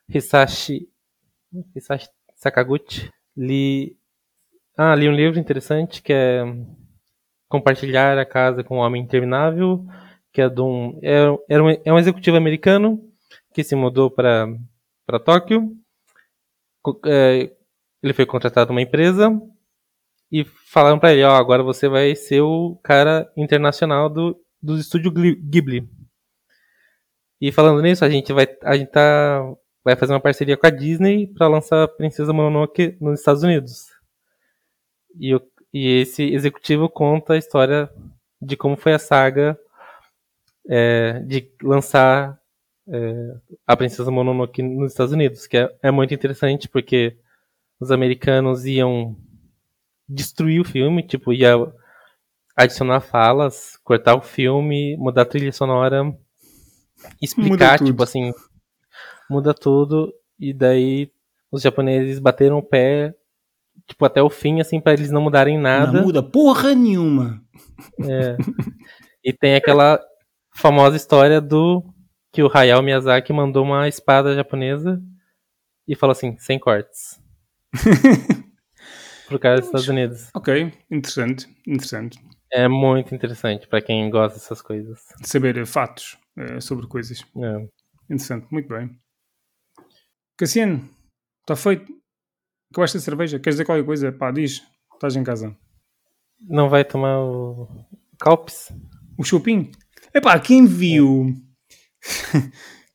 Hisashi, 0.09 0.89
Hisashi 1.75 2.09
Sakaguchi. 2.35 3.09
Li, 3.35 3.95
ah, 4.75 4.93
li 4.95 5.07
um 5.07 5.13
livro 5.13 5.39
interessante 5.39 6.01
que 6.01 6.11
é 6.11 6.43
Compartilhar 7.47 8.17
a 8.17 8.25
Casa 8.25 8.61
com 8.63 8.77
o 8.77 8.81
Homem 8.81 9.01
Interminável, 9.01 9.85
que 10.33 10.41
é 10.41 10.49
de 10.49 10.59
um, 10.59 10.99
é, 11.01 11.23
era 11.47 11.63
um, 11.63 11.69
é 11.69 11.93
um 11.93 11.97
executivo 11.97 12.35
americano 12.35 13.01
que 13.53 13.63
se 13.63 13.75
mudou 13.75 14.11
para 14.11 14.47
para 15.05 15.19
Tóquio. 15.19 15.71
É, 17.05 17.51
ele 18.03 18.13
foi 18.13 18.25
contratado 18.25 18.71
numa 18.71 18.81
empresa 18.81 19.29
e 20.31 20.43
falaram 20.45 20.99
para 20.99 21.13
ele, 21.13 21.23
ó, 21.23 21.31
agora 21.35 21.63
você 21.63 21.87
vai 21.87 22.15
ser 22.15 22.41
o 22.41 22.75
cara 22.83 23.31
internacional 23.37 24.09
do, 24.09 24.39
do 24.61 24.77
estúdio 24.77 25.11
Ghibli. 25.11 25.89
E 27.39 27.51
falando 27.51 27.81
nisso, 27.81 28.03
a 28.03 28.09
gente 28.09 28.33
vai 28.33 28.47
a 28.63 28.75
gente 28.75 28.91
tá 28.91 29.41
vai 29.83 29.95
fazer 29.95 30.13
uma 30.13 30.19
parceria 30.19 30.57
com 30.57 30.67
a 30.67 30.69
Disney 30.69 31.27
para 31.27 31.47
lançar 31.47 31.87
Princesa 31.89 32.33
Mononoke 32.33 32.97
nos 32.99 33.19
Estados 33.19 33.43
Unidos. 33.43 33.85
E, 35.19 35.33
o- 35.35 35.41
e 35.73 36.01
esse 36.01 36.23
executivo 36.23 36.89
conta 36.89 37.33
a 37.33 37.37
história 37.37 37.89
de 38.41 38.57
como 38.57 38.75
foi 38.75 38.93
a 38.93 38.99
saga 38.99 39.57
é, 40.69 41.19
de 41.21 41.49
lançar 41.63 42.37
é, 42.89 43.35
a 43.65 43.75
Princesa 43.75 44.09
Mononoke 44.09 44.61
nos 44.61 44.91
Estados 44.91 45.13
Unidos, 45.13 45.47
que 45.47 45.57
é, 45.57 45.69
é 45.83 45.91
muito 45.91 46.13
interessante 46.13 46.67
porque 46.69 47.17
os 47.79 47.91
americanos 47.91 48.65
iam 48.65 49.15
destruir 50.07 50.61
o 50.61 50.65
filme, 50.65 51.03
tipo, 51.03 51.33
ia 51.33 51.53
adicionar 52.55 53.01
falas, 53.01 53.77
cortar 53.83 54.15
o 54.15 54.21
filme, 54.21 54.95
mudar 54.97 55.23
a 55.23 55.25
trilha 55.25 55.51
sonora, 55.51 56.03
explicar, 57.21 57.77
tipo 57.77 58.01
assim, 58.01 58.31
muda 59.29 59.53
tudo, 59.53 60.13
e 60.39 60.53
daí 60.53 61.11
os 61.51 61.61
japoneses 61.61 62.19
bateram 62.19 62.57
o 62.57 62.63
pé, 62.63 63.13
tipo, 63.85 64.05
até 64.05 64.23
o 64.23 64.29
fim, 64.29 64.59
assim, 64.59 64.79
pra 64.79 64.93
eles 64.93 65.11
não 65.11 65.21
mudarem 65.21 65.57
nada. 65.59 65.91
Não 65.91 66.03
muda 66.03 66.23
porra 66.23 66.73
nenhuma. 66.73 67.43
E 69.23 69.33
tem 69.33 69.55
aquela 69.55 69.99
famosa 70.55 70.95
história 70.95 71.41
do 71.41 71.83
que 72.37 72.43
o 72.43 72.51
Hayao 72.55 72.83
Miyazaki 72.83 73.33
mandou 73.33 73.63
uma 73.63 73.87
espada 73.87 74.35
japonesa 74.35 75.01
e 75.87 75.95
falou 75.95 76.11
assim, 76.11 76.37
sem 76.37 76.59
cortes. 76.59 77.19
pro 79.27 79.39
cara 79.39 79.55
dos 79.55 79.65
Estados 79.65 79.87
Unidos. 79.87 80.29
Ok, 80.35 80.71
interessante, 80.91 81.47
interessante. 81.65 82.19
É 82.53 82.67
muito 82.67 83.15
interessante 83.15 83.67
para 83.67 83.81
quem 83.81 84.07
gosta 84.11 84.37
dessas 84.37 84.61
coisas. 84.61 84.99
Saber 85.23 85.65
fatos 85.65 86.15
uh, 86.37 86.61
sobre 86.61 86.85
coisas. 86.85 87.25
É. 87.37 87.67
Interessante, 88.03 88.45
muito 88.51 88.69
bem. 88.69 88.95
Cassiano, 90.37 90.87
está 91.39 91.55
feito? 91.55 91.91
Acabaste 92.71 92.97
a 92.97 93.01
cerveja? 93.01 93.39
Queres 93.39 93.55
dizer 93.55 93.65
qualquer 93.65 93.83
coisa? 93.83 94.11
Pá, 94.11 94.29
diz, 94.29 94.61
estás 94.93 95.15
em 95.15 95.23
casa. 95.23 95.57
Não 96.39 96.69
vai 96.69 96.85
tomar 96.85 97.19
o 97.19 97.67
Calpis? 98.19 98.71
O 99.17 99.23
chupim? 99.23 99.71
Epá, 100.13 100.39
quem 100.39 100.67
viu... 100.67 101.46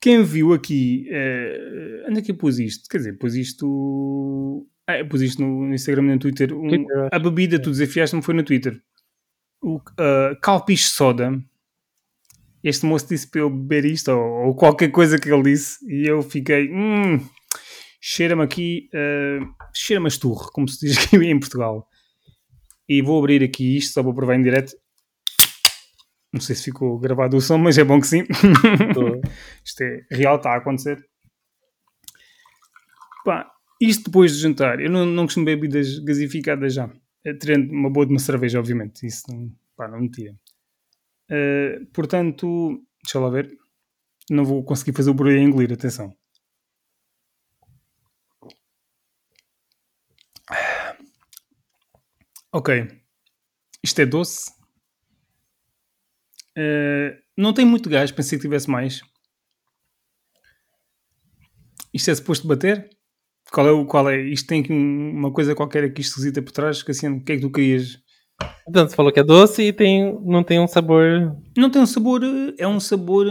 quem 0.01 0.23
viu 0.25 0.53
aqui... 0.53 1.07
Uh, 1.09 2.09
onde 2.09 2.19
é 2.19 2.23
que 2.23 2.33
eu 2.33 2.37
pus 2.37 2.59
isto? 2.59 2.89
Quer 2.89 2.99
dizer, 2.99 3.19
pus 3.19 3.35
isto... 3.35 4.67
Ah, 4.87 4.99
eu 4.99 5.09
pus 5.09 5.23
isto 5.23 5.41
no 5.41 5.73
Instagram 5.73 6.05
e 6.05 6.13
no 6.15 6.19
Twitter. 6.19 6.53
Um, 6.53 6.87
a 7.11 7.19
bebida, 7.19 7.61
tu 7.61 7.71
desafiaste-me, 7.71 8.23
foi 8.23 8.35
no 8.35 8.43
Twitter. 8.43 8.83
O 9.63 9.77
uh, 9.77 10.41
Calpis 10.43 10.91
Soda. 10.91 11.41
Este 12.65 12.85
moço 12.85 13.09
disse 13.09 13.31
para 13.31 13.41
eu 13.41 13.51
beber 13.51 13.85
isto, 13.85 14.11
ou, 14.11 14.47
ou, 14.47 14.55
qualquer 14.55 14.91
coisa 14.91 15.19
que 15.19 15.33
ele 15.33 15.43
disse, 15.43 15.79
e 15.89 16.09
eu 16.09 16.21
fiquei... 16.23 16.69
Hum, 16.69 17.21
cheira-me 18.01 18.43
aqui... 18.43 18.89
Uh, 18.93 19.47
cheira-me 19.73 20.07
a 20.07 20.09
esturro, 20.09 20.51
como 20.53 20.69
se 20.69 20.85
diz 20.85 20.99
aqui 20.99 21.17
em 21.17 21.39
Portugal. 21.39 21.89
E 22.89 23.01
vou 23.01 23.19
abrir 23.19 23.43
aqui 23.45 23.77
isto, 23.77 23.93
só 23.93 24.03
vou 24.03 24.15
provar 24.15 24.35
em 24.35 24.43
direto. 24.43 24.73
Não 26.33 26.41
sei 26.41 26.57
se 26.57 26.65
ficou 26.65 26.99
gravado 26.99 27.37
o 27.37 27.41
som, 27.41 27.59
mas 27.59 27.77
é 27.77 27.85
bom 27.85 28.01
que 28.01 28.07
sim. 28.07 28.25
Isto 29.65 29.83
é 29.83 30.07
real, 30.11 30.37
está 30.37 30.55
a 30.55 30.57
acontecer. 30.57 31.07
Pá, 33.25 33.53
isto 33.81 34.05
depois 34.05 34.33
de 34.33 34.43
jantar. 34.43 34.81
Eu 34.81 34.91
não, 34.91 35.05
não 35.05 35.25
costumo 35.25 35.45
beber 35.45 35.69
bebidas 35.69 35.99
gasificadas 35.99 36.75
já. 36.75 36.91
Tendo 37.41 37.73
uma 37.73 37.91
boa 37.91 38.07
de 38.07 38.13
uma 38.13 38.19
cerveja, 38.19 38.59
obviamente. 38.59 39.07
Isso 39.07 39.25
não, 39.29 39.53
pá, 39.77 39.89
não 39.89 40.01
me 40.01 40.11
tira. 40.11 40.35
Uh, 41.31 41.87
portanto, 41.93 42.83
deixa 43.05 43.19
lá 43.21 43.29
ver. 43.29 43.57
Não 44.31 44.45
vou 44.45 44.65
conseguir 44.65 44.93
fazer 44.97 45.11
o 45.11 45.15
barulho 45.15 45.39
a 45.39 45.43
engolir, 45.43 45.73
atenção. 45.73 46.17
Ok. 52.53 52.89
Isto 53.83 54.01
é 54.01 54.07
doce. 54.07 54.62
Uh, 56.59 57.17
não 57.37 57.53
tem 57.53 57.65
muito 57.65 57.89
gás, 57.89 58.11
pensei 58.11 58.39
que 58.39 58.43
tivesse 58.43 58.71
mais. 58.71 59.01
Isto 61.93 62.11
é 62.11 62.15
suposto 62.15 62.47
bater? 62.47 62.89
Qual 63.51 63.67
é 63.67 63.71
o 63.71 63.85
qual 63.85 64.09
é? 64.09 64.21
Isto 64.21 64.49
tem 64.49 64.63
aqui 64.63 64.73
uma 64.73 65.33
coisa 65.33 65.55
qualquer 65.55 65.85
aqui 65.85 66.01
esquisita 66.01 66.41
por 66.41 66.53
trás, 66.53 66.83
que 66.83 66.91
assim, 66.91 67.09
o 67.09 67.23
que 67.23 67.33
é 67.33 67.37
que 67.37 67.43
tu 67.43 67.51
querias? 67.51 67.99
Então, 68.69 68.89
você 68.89 68.97
falou 68.97 69.13
que 69.13 69.21
é 69.21 69.25
doce 69.25 69.63
e 69.63 69.73
tem, 69.73 70.19
não 70.25 70.43
tem 70.43 70.59
um 70.59 70.67
sabor. 70.67 71.37
Não 71.57 71.71
tem 71.71 71.83
um 71.83 71.87
sabor, 71.87 72.23
é 72.59 72.67
um 72.67 72.81
sabor. 72.81 73.27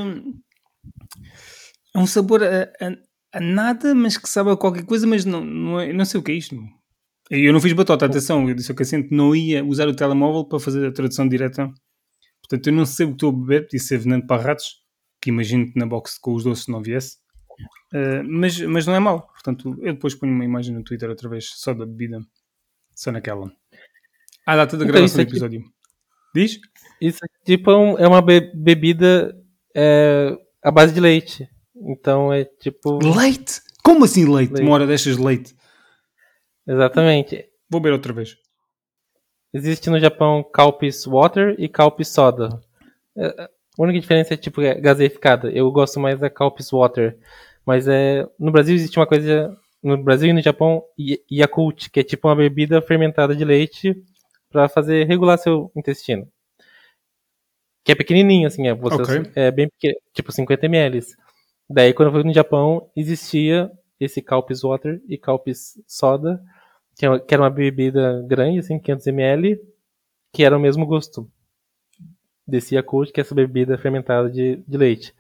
É 1.96 2.00
um 2.00 2.06
sabor 2.06 2.44
a, 2.44 2.64
a, 2.64 3.38
a 3.38 3.40
nada, 3.40 3.96
mas 3.96 4.18
que 4.18 4.30
sabe 4.30 4.52
a 4.52 4.58
qualquer 4.58 4.86
coisa, 4.86 5.08
mas 5.08 5.26
não, 5.26 5.44
não, 5.44 5.80
é, 5.80 5.92
não 5.92 6.06
sei 6.06 6.20
o 6.20 6.24
que 6.24 6.32
é 6.32 6.36
isto. 6.36 6.56
Eu 7.30 7.54
não 7.54 7.62
fiz 7.62 7.74
batota, 7.74 8.06
atenção, 8.06 8.48
eu 8.50 8.56
disse 8.56 8.74
que 8.74 8.84
assim 8.84 9.08
não 9.10 9.34
ia 9.34 9.64
usar 9.64 9.88
o 9.88 9.96
telemóvel 9.96 10.46
para 10.46 10.60
fazer 10.60 10.86
a 10.86 10.92
tradução 10.92 11.28
direta. 11.28 11.72
Portanto, 12.52 12.68
eu 12.68 12.74
não 12.74 12.86
sei 12.86 13.06
o 13.06 13.10
que 13.10 13.16
estou 13.16 13.30
a 13.30 13.34
beber, 13.34 13.64
podia 13.64 13.80
ser 13.80 13.98
veneno 13.98 14.28
para 14.28 14.42
ratos, 14.42 14.82
que 15.22 15.30
imagino 15.30 15.72
que 15.72 15.80
na 15.80 15.86
box 15.86 16.20
com 16.20 16.34
os 16.34 16.44
doces 16.44 16.68
não 16.68 16.82
viesse. 16.82 17.16
Uh, 17.94 18.22
mas, 18.28 18.60
mas 18.60 18.86
não 18.86 18.94
é 18.94 19.00
mau. 19.00 19.22
Portanto, 19.22 19.78
eu 19.80 19.94
depois 19.94 20.14
ponho 20.16 20.34
uma 20.34 20.44
imagem 20.44 20.76
no 20.76 20.84
Twitter 20.84 21.10
outra 21.10 21.30
vez, 21.30 21.54
só 21.56 21.74
da 21.74 21.86
bebida, 21.86 22.20
só 22.94 23.10
naquela. 23.10 23.50
À 24.46 24.58
data 24.58 24.76
da 24.76 24.84
então, 24.84 24.94
gravação 24.94 25.16
do 25.16 25.22
é 25.22 25.30
episódio. 25.30 25.62
Tipo, 25.62 25.74
Diz? 26.36 26.60
Isso 27.00 27.20
tipo 27.46 27.72
é 27.98 28.06
uma 28.06 28.22
be 28.22 28.52
bebida 28.54 29.34
é, 29.74 30.38
à 30.62 30.72
base 30.72 30.94
de 30.94 31.00
leite. 31.00 31.48
Então 31.74 32.34
é 32.34 32.44
tipo. 32.44 33.00
Leite? 33.02 33.62
Como 33.82 34.04
assim 34.04 34.26
leite? 34.26 34.52
leite. 34.52 34.66
Uma 34.66 34.74
hora 34.74 34.88
destas 34.88 35.16
de 35.16 35.24
leite. 35.24 35.56
Exatamente. 36.68 37.46
Vou 37.70 37.80
beber 37.80 37.94
outra 37.94 38.12
vez. 38.12 38.36
Existe 39.54 39.90
no 39.90 40.00
Japão 40.00 40.44
Calpis 40.44 41.06
Water 41.06 41.56
e 41.58 41.68
Calpis 41.68 42.08
Soda. 42.08 42.62
É, 43.18 43.44
a 43.44 43.50
única 43.84 44.00
diferença 44.00 44.34
é 44.34 44.38
tipo 44.38 44.62
é 44.62 44.76
gaseificada. 44.76 45.52
Eu 45.52 45.72
gosto 45.72 46.00
mais 46.00 46.20
da 46.20 46.30
Calpis 46.30 46.72
Water. 46.72 47.18
Mas 47.66 47.88
é, 47.88 48.28
no 48.40 48.52
Brasil 48.52 48.76
existe 48.76 48.98
uma 48.98 49.08
coisa. 49.08 49.56
No 49.84 49.98
Brasil 49.98 50.30
e 50.30 50.34
no 50.34 50.42
Japão, 50.42 50.84
Yakult, 51.32 51.90
que 51.90 52.00
é 52.00 52.04
tipo 52.04 52.28
uma 52.28 52.36
bebida 52.36 52.82
fermentada 52.82 53.36
de 53.36 53.44
leite 53.44 53.96
para 54.50 54.70
fazer 54.70 55.08
regular 55.08 55.38
seu 55.38 55.72
intestino. 55.76 56.28
Que 57.84 57.94
é 57.94 57.96
pequenininho, 57.96 58.48
assim, 58.48 58.68
é, 58.68 58.76
você, 58.76 59.02
okay. 59.02 59.32
é 59.36 59.50
bem 59.50 59.68
pequeno, 59.68 59.96
tipo 60.14 60.32
50 60.32 60.68
ml. 60.68 61.04
Daí, 61.68 61.94
quando 61.94 62.10
eu 62.10 62.14
fui 62.14 62.24
no 62.24 62.34
Japão, 62.34 62.92
existia 62.96 63.72
esse 64.00 64.22
Calpis 64.22 64.62
Water 64.62 65.02
e 65.08 65.18
Calpis 65.18 65.82
Soda, 65.88 66.40
que 66.96 67.34
era 67.34 67.44
uma 67.44 67.50
bebida 67.50 68.24
grande, 68.28 68.60
assim, 68.60 68.80
500 68.80 69.08
ml, 69.08 69.60
que 70.34 70.44
era 70.44 70.58
o 70.58 70.60
mesmo 70.60 70.86
gosto 70.86 71.30
desse 72.48 72.76
Yakult, 72.76 73.12
que 73.12 73.20
é 73.20 73.24
essa 73.24 73.36
bebida 73.36 73.78
fermentada 73.78 74.30
de, 74.30 74.58
de 74.68 74.78
leite. 74.78 75.16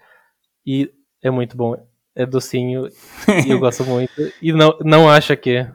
E 0.65 0.91
é 1.21 1.29
muito 1.31 1.55
bom. 1.55 1.75
É 2.13 2.25
docinho 2.25 2.87
e 3.45 3.49
eu 3.49 3.59
gosto 3.59 3.85
muito. 3.85 4.11
E 4.41 4.51
não, 4.51 4.77
não 4.81 5.09
acho 5.09 5.35
que. 5.37 5.65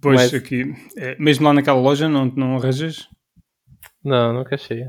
Pois, 0.00 0.20
Mas... 0.20 0.34
aqui, 0.34 0.72
é, 0.96 1.16
mesmo 1.18 1.46
lá 1.46 1.52
naquela 1.52 1.80
loja, 1.80 2.08
não, 2.08 2.26
não 2.26 2.56
arranjas? 2.56 3.08
Não, 4.04 4.32
nunca 4.32 4.54
achei. 4.54 4.88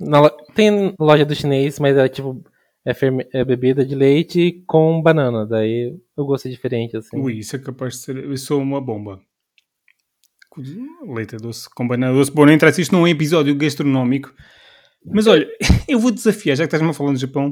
Na, 0.00 0.28
tem 0.54 0.94
loja 0.98 1.24
do 1.24 1.34
chinês, 1.34 1.78
mas 1.78 1.96
é 1.96 2.08
tipo 2.08 2.44
é, 2.84 2.92
ferme, 2.92 3.26
é, 3.32 3.44
bebida 3.44 3.84
de 3.84 3.94
leite 3.94 4.62
com 4.66 5.00
banana. 5.00 5.46
Daí 5.46 5.98
eu 6.16 6.24
gosto 6.26 6.48
diferente, 6.48 6.96
assim. 6.96 7.18
Ui, 7.18 7.38
isso 7.38 7.56
é 7.56 7.58
capaz 7.58 7.94
de 7.94 8.00
ser. 8.00 8.16
Eu 8.16 8.36
sou 8.36 8.60
uma 8.60 8.80
bomba. 8.80 9.20
Leite 11.02 11.36
doce 11.36 11.68
com 11.70 11.88
banana 11.88 12.12
doce. 12.12 12.30
Bom, 12.30 12.46
não 12.46 12.52
interessa, 12.52 12.80
isto 12.80 12.92
não 12.92 13.00
é 13.00 13.02
um 13.04 13.08
episódio 13.08 13.54
gastronómico. 13.56 14.32
Mas 15.04 15.26
olha, 15.26 15.48
eu 15.88 15.98
vou 15.98 16.10
desafiar, 16.10 16.56
já 16.56 16.64
que 16.64 16.68
estás-me 16.68 16.90
a 16.90 16.92
falar 16.92 17.12
do 17.12 17.18
Japão. 17.18 17.50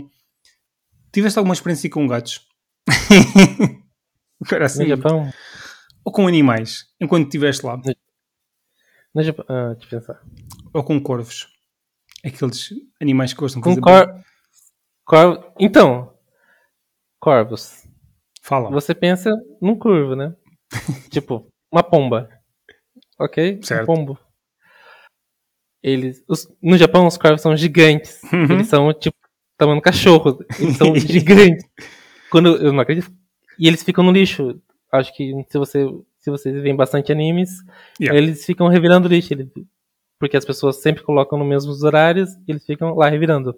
Tiveste 1.12 1.38
alguma 1.38 1.54
experiência 1.54 1.90
com 1.90 2.06
gatos? 2.06 2.46
Agora 4.46 4.66
assim. 4.66 4.82
No 4.82 4.88
Japão? 4.88 5.32
Ou 6.04 6.12
com 6.12 6.26
animais, 6.26 6.86
enquanto 7.00 7.26
estiveste 7.26 7.64
lá? 7.64 7.80
No 9.14 9.22
Japão. 9.22 9.44
Ah, 9.48 9.74
deixa 9.74 9.94
eu 9.94 10.00
pensar. 10.00 10.22
Ou 10.72 10.82
com 10.82 11.00
corvos? 11.00 11.48
Aqueles 12.24 12.70
animais 13.00 13.32
que 13.32 13.40
gostam 13.40 13.60
de 13.60 13.68
fazer. 13.68 13.80
Com 13.80 13.90
cor... 13.90 14.22
Cor... 15.12 15.52
Então, 15.60 16.10
corvos. 17.20 17.86
Fala. 18.40 18.70
Você 18.70 18.94
pensa 18.94 19.30
num 19.60 19.78
curvo, 19.78 20.16
né? 20.16 20.34
tipo, 21.12 21.46
uma 21.70 21.82
pomba. 21.82 22.30
Ok? 23.18 23.60
Certo. 23.62 23.82
Um 23.82 23.94
pombo. 23.94 24.18
Eles, 25.82 26.24
os, 26.26 26.48
no 26.62 26.78
Japão, 26.78 27.06
os 27.06 27.18
corvos 27.18 27.42
são 27.42 27.54
gigantes. 27.54 28.22
Uhum. 28.32 28.54
Eles 28.54 28.68
são, 28.68 28.90
tipo, 28.94 29.18
tamanho 29.58 29.82
cachorro. 29.82 30.38
Eles 30.58 30.78
são 30.78 30.94
gigantes. 30.96 31.62
Quando, 32.30 32.56
eu 32.56 32.72
não 32.72 32.80
acredito. 32.80 33.12
E 33.58 33.68
eles 33.68 33.82
ficam 33.82 34.02
no 34.02 34.12
lixo. 34.12 34.58
Acho 34.90 35.14
que 35.14 35.44
se 35.50 35.58
você 35.58 35.86
se 36.20 36.30
vocês 36.30 36.62
veem 36.62 36.76
bastante 36.76 37.10
animes, 37.12 37.50
yeah. 38.00 38.16
eles 38.16 38.46
ficam 38.46 38.68
revirando 38.68 39.08
lixo. 39.08 39.34
Eles, 39.34 39.48
porque 40.18 40.38
as 40.38 40.44
pessoas 40.44 40.80
sempre 40.80 41.02
colocam 41.02 41.38
nos 41.38 41.48
mesmos 41.48 41.82
horários 41.82 42.32
e 42.48 42.52
eles 42.52 42.64
ficam 42.64 42.94
lá 42.94 43.10
revirando. 43.10 43.54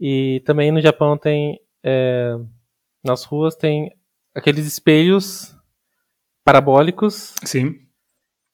E 0.00 0.40
também 0.46 0.72
no 0.72 0.80
Japão 0.80 1.18
tem. 1.18 1.60
É, 1.84 2.34
nas 3.04 3.24
ruas 3.24 3.54
tem 3.54 3.94
aqueles 4.34 4.66
espelhos 4.66 5.54
parabólicos. 6.42 7.34
Sim. 7.44 7.86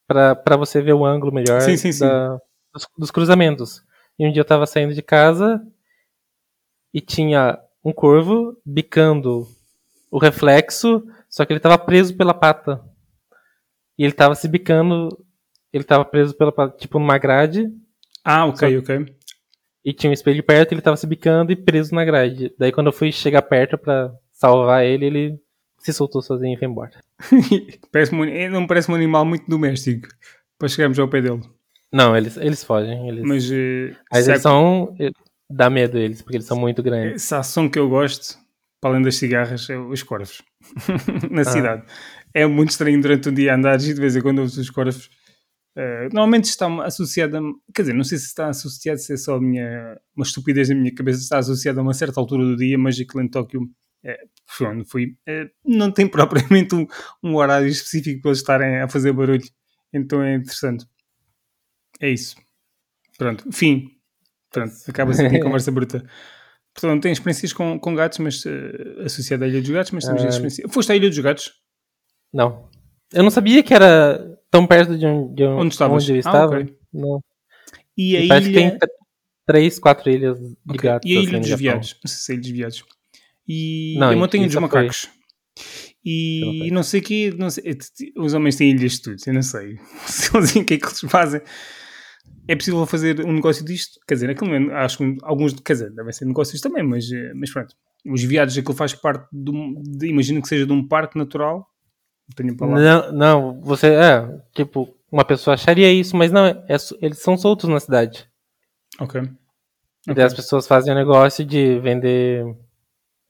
Para 0.08 0.56
você 0.56 0.80
ver 0.82 0.92
o 0.92 1.04
ângulo 1.04 1.32
melhor 1.32 1.60
sim, 1.60 1.76
sim, 1.76 1.98
da, 1.98 2.38
dos, 2.72 2.88
dos, 2.98 3.10
cruzamentos. 3.10 3.82
E 4.18 4.26
um 4.26 4.32
dia 4.32 4.40
eu 4.40 4.44
estava 4.44 4.66
saindo 4.66 4.94
de 4.94 5.02
casa 5.02 5.64
e 6.94 7.00
tinha 7.00 7.58
um 7.84 7.92
corvo 7.92 8.56
bicando 8.64 9.46
o 10.10 10.18
reflexo, 10.18 11.04
só 11.28 11.44
que 11.44 11.52
ele 11.52 11.58
estava 11.58 11.76
preso 11.76 12.16
pela 12.16 12.32
pata. 12.32 12.84
E 13.98 14.04
ele 14.04 14.12
estava 14.12 14.34
se 14.34 14.46
bicando, 14.46 15.08
ele 15.72 15.82
estava 15.82 16.04
preso 16.04 16.34
pela 16.34 16.52
pata, 16.52 16.76
tipo 16.76 16.98
numa 16.98 17.18
grade. 17.18 17.68
Ah, 18.24 18.46
ok, 18.46 18.74
só... 18.74 18.78
ok. 18.80 19.15
E 19.86 19.92
tinha 19.92 20.10
um 20.10 20.12
espelho 20.12 20.42
perto, 20.42 20.72
ele 20.72 20.80
tava 20.80 20.96
se 20.96 21.06
bicando 21.06 21.52
e 21.52 21.56
preso 21.56 21.94
na 21.94 22.04
grade. 22.04 22.52
Daí 22.58 22.72
quando 22.72 22.88
eu 22.88 22.92
fui 22.92 23.12
chegar 23.12 23.40
perto 23.42 23.78
para 23.78 24.12
salvar 24.32 24.84
ele, 24.84 25.06
ele 25.06 25.40
se 25.78 25.92
soltou 25.92 26.20
sozinho 26.20 26.54
e 26.54 26.58
foi 26.58 26.66
embora. 26.66 26.90
parece 27.92 28.12
não 28.50 28.66
parece 28.66 28.90
um 28.90 28.96
animal 28.96 29.24
muito 29.24 29.48
doméstico 29.48 30.08
para 30.58 30.66
chegarmos 30.66 30.98
ao 30.98 31.06
pé 31.06 31.22
dele. 31.22 31.40
Não, 31.92 32.16
eles, 32.16 32.36
eles 32.36 32.64
fogem. 32.64 33.08
Eles... 33.08 33.22
Mas, 33.22 33.48
uh, 33.48 33.96
Mas 34.12 34.26
eles 34.26 34.42
são. 34.42 34.92
Eh, 34.98 35.12
dá 35.48 35.70
medo 35.70 35.96
eles, 35.96 36.20
porque 36.20 36.38
eles 36.38 36.46
são 36.48 36.58
muito 36.58 36.82
grandes. 36.82 37.22
Essa 37.22 37.38
ação 37.38 37.68
que 37.68 37.78
eu 37.78 37.88
gosto, 37.88 38.36
para 38.80 38.90
além 38.90 39.02
das 39.02 39.14
cigarras, 39.14 39.70
é 39.70 39.78
os 39.78 40.02
corvos. 40.02 40.42
na 41.30 41.42
ah. 41.42 41.44
cidade. 41.44 41.84
é 42.34 42.44
muito 42.44 42.70
estranho 42.70 43.00
durante 43.00 43.28
o 43.28 43.32
dia 43.32 43.54
andar 43.54 43.76
e 43.76 43.94
de 43.94 44.00
vez 44.00 44.16
em 44.16 44.20
quando 44.20 44.40
ouves 44.40 44.56
os 44.56 44.68
corvos. 44.68 45.08
Uh, 45.76 46.08
normalmente 46.10 46.44
está 46.44 46.66
associada, 46.84 47.38
quer 47.74 47.82
dizer, 47.82 47.92
não 47.92 48.02
sei 48.02 48.16
se 48.16 48.24
está 48.24 48.48
associado, 48.48 48.98
se 48.98 49.12
é 49.12 49.16
só 49.18 49.38
minha, 49.38 50.00
uma 50.16 50.24
estupidez 50.24 50.70
na 50.70 50.74
minha 50.74 50.94
cabeça, 50.94 51.20
está 51.20 51.36
associado 51.36 51.78
a 51.78 51.82
uma 51.82 51.92
certa 51.92 52.18
altura 52.18 52.44
do 52.44 52.56
dia, 52.56 52.78
mas 52.78 52.98
aquilo 52.98 53.22
em 53.22 53.28
Tóquio, 53.28 53.60
é, 54.02 54.16
onde 54.62 54.88
fui, 54.88 55.18
é, 55.26 55.50
não 55.62 55.92
tem 55.92 56.08
propriamente 56.08 56.74
um, 56.74 56.86
um 57.22 57.36
horário 57.36 57.68
específico 57.68 58.22
para 58.22 58.30
eles 58.30 58.38
estarem 58.38 58.76
a 58.78 58.88
fazer 58.88 59.12
barulho, 59.12 59.44
então 59.92 60.22
é 60.22 60.36
interessante. 60.36 60.86
É 62.00 62.08
isso. 62.08 62.36
Pronto, 63.18 63.44
fim. 63.52 63.90
Pronto, 64.50 64.72
acaba-se 64.88 65.26
a 65.26 65.28
conversa 65.42 65.70
bruta. 65.70 66.06
Portanto, 66.72 67.02
tenho 67.02 67.12
experiências 67.12 67.52
com, 67.52 67.78
com 67.78 67.94
gatos, 67.94 68.18
mas 68.18 68.42
uh, 68.46 69.02
associada 69.04 69.44
à 69.44 69.48
Ilha 69.48 69.60
dos 69.60 69.70
Gatos, 69.70 69.92
mas 69.92 70.04
temos 70.04 70.22
uh, 70.22 70.28
experiência. 70.28 70.68
Foste 70.68 70.92
à 70.92 70.96
Ilha 70.96 71.08
dos 71.08 71.18
Gatos? 71.18 71.52
Não. 72.32 72.68
Eu 73.12 73.22
não 73.22 73.30
sabia 73.30 73.62
que 73.62 73.72
era 73.72 74.35
tão 74.56 74.66
perto 74.66 74.96
de 74.96 75.06
onde, 75.06 75.34
de 75.34 75.44
onde, 75.44 75.72
estavas? 75.72 76.02
onde 76.02 76.12
eu 76.12 76.18
estava. 76.18 76.56
Ah, 76.56 76.60
okay. 76.60 76.74
Não. 76.92 77.20
E 77.96 78.16
a 78.16 78.20
e 78.20 78.28
parece 78.28 78.50
ilha... 78.50 78.70
que 78.70 78.78
tem 78.78 78.88
três, 79.46 79.78
quatro 79.78 80.10
ilhas 80.10 80.38
de 80.38 80.56
okay. 80.68 80.90
gatos. 80.90 81.10
E 81.10 81.16
a 81.16 81.20
Ilha 81.20 81.38
assim, 81.38 81.50
dos 81.50 81.60
Viados? 81.60 82.00
Não 82.04 82.10
sei 82.10 82.18
se 82.18 82.32
é 82.32 82.34
Ilha 82.34 82.42
dos 82.42 82.50
Viados. 82.50 82.84
E 83.48 83.96
não, 83.98 84.10
a 84.10 84.16
Montanha 84.16 84.46
dos 84.46 84.56
Macacos. 84.56 85.02
Foi... 85.02 85.16
E 86.04 86.70
não 86.70 86.82
sei 86.82 87.00
o 87.00 87.02
que, 87.02 87.30
não 87.32 87.50
sei, 87.50 87.76
os 88.16 88.32
homens 88.34 88.56
têm 88.56 88.70
ilhas 88.70 88.92
de 88.92 89.02
tudo, 89.02 89.16
eu 89.26 89.34
não 89.34 89.42
sei. 89.42 89.76
Se 90.06 90.36
eles 90.36 90.54
o 90.54 90.64
que 90.64 90.74
é 90.74 90.78
que 90.78 90.86
eles 90.86 91.00
fazem 91.00 91.40
é 92.48 92.54
possível 92.54 92.86
fazer 92.86 93.24
um 93.24 93.32
negócio 93.32 93.64
disto? 93.64 93.98
Quer 94.06 94.14
dizer, 94.14 94.30
aquilo, 94.30 94.72
acho 94.74 94.98
que 94.98 95.16
alguns, 95.22 95.52
quer 95.54 95.72
dizer, 95.72 95.90
devem 95.90 96.12
ser 96.12 96.26
negócios 96.26 96.60
também, 96.60 96.82
mas, 96.82 97.10
eh, 97.10 97.32
mas 97.34 97.52
pronto. 97.52 97.74
Os 98.08 98.22
viados, 98.22 98.56
aquilo 98.56 98.74
faz 98.74 98.94
parte 98.94 99.26
de, 99.32 99.50
de 99.98 100.06
imagino 100.06 100.40
que 100.40 100.48
seja 100.48 100.64
de 100.64 100.72
um 100.72 100.86
parque 100.86 101.18
natural. 101.18 101.68
Não, 102.80 103.12
não, 103.12 103.60
você, 103.60 103.88
é, 103.88 104.40
tipo, 104.54 104.94
uma 105.10 105.24
pessoa 105.24 105.54
acharia 105.54 105.92
isso, 105.92 106.16
mas 106.16 106.32
não, 106.32 106.44
é, 106.44 106.64
é 106.68 106.76
eles 107.00 107.20
são 107.20 107.36
soltos 107.36 107.68
na 107.68 107.80
cidade. 107.80 108.28
Ok. 109.00 109.22
E 110.06 110.10
okay. 110.10 110.24
as 110.24 110.34
pessoas 110.34 110.66
fazem 110.66 110.92
o 110.92 110.96
negócio 110.96 111.44
de 111.44 111.78
vender, 111.80 112.44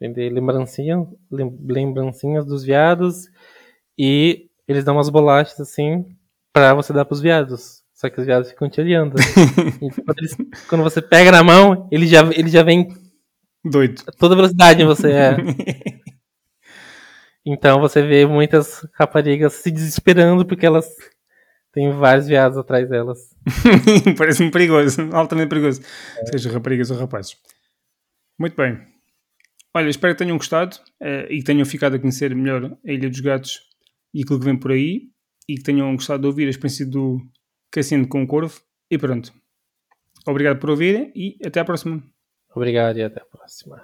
vender 0.00 0.30
lembrancinhas, 0.30 1.06
lembrancinhas 1.30 2.44
dos 2.44 2.64
viados 2.64 3.28
e 3.98 4.48
eles 4.68 4.84
dão 4.84 4.96
umas 4.96 5.08
bolachas 5.08 5.58
assim 5.60 6.04
para 6.52 6.74
você 6.74 6.92
dar 6.92 7.04
pros 7.04 7.20
viados. 7.20 7.82
Só 7.94 8.10
que 8.10 8.20
os 8.20 8.26
viados 8.26 8.50
ficam 8.50 8.68
te 8.68 8.78
olhando. 8.80 9.16
eles, 10.18 10.36
quando 10.68 10.84
você 10.84 11.00
pega 11.00 11.32
na 11.32 11.42
mão, 11.42 11.88
ele 11.90 12.06
já, 12.06 12.20
ele 12.32 12.48
já 12.48 12.62
vem. 12.62 12.88
Doido. 13.64 14.02
A 14.06 14.12
toda 14.12 14.36
velocidade 14.36 14.84
você 14.84 15.12
é. 15.12 15.36
então 17.46 17.80
você 17.80 18.02
vê 18.02 18.26
muitas 18.26 18.86
raparigas 18.94 19.52
se 19.54 19.70
desesperando 19.70 20.44
porque 20.44 20.66
elas 20.66 20.86
têm 21.72 21.92
vários 21.92 22.26
viados 22.26 22.58
atrás 22.58 22.88
delas. 22.88 23.18
Parece-me 24.18 24.50
perigoso, 24.50 25.08
altamente 25.12 25.48
perigoso. 25.48 25.80
É. 26.18 26.26
Seja 26.32 26.50
raparigas 26.50 26.90
ou 26.90 26.98
rapazes. 26.98 27.36
Muito 28.38 28.56
bem. 28.56 28.78
Olha, 29.74 29.88
espero 29.88 30.14
que 30.14 30.24
tenham 30.24 30.36
gostado 30.36 30.76
uh, 31.00 31.30
e 31.30 31.38
que 31.38 31.44
tenham 31.44 31.64
ficado 31.64 31.96
a 31.96 31.98
conhecer 31.98 32.34
melhor 32.34 32.76
a 32.84 32.92
Ilha 32.92 33.08
dos 33.08 33.20
Gatos 33.20 33.60
e 34.12 34.22
aquilo 34.22 34.38
que 34.40 34.44
vem 34.44 34.58
por 34.58 34.72
aí 34.72 35.10
e 35.48 35.54
que 35.54 35.62
tenham 35.62 35.94
gostado 35.94 36.22
de 36.22 36.26
ouvir 36.26 36.46
a 36.46 36.50
experiência 36.50 36.84
do, 36.84 37.20
Cassino 37.76 38.08
com 38.08 38.22
o 38.22 38.26
Corvo. 38.26 38.58
E 38.90 38.96
pronto. 38.96 39.32
Obrigado 40.26 40.58
por 40.58 40.70
ouvirem 40.70 41.12
e 41.14 41.36
até 41.44 41.60
à 41.60 41.64
próxima. 41.64 42.02
Obrigado 42.54 42.98
e 42.98 43.02
até 43.02 43.20
a 43.20 43.24
próxima. 43.24 43.74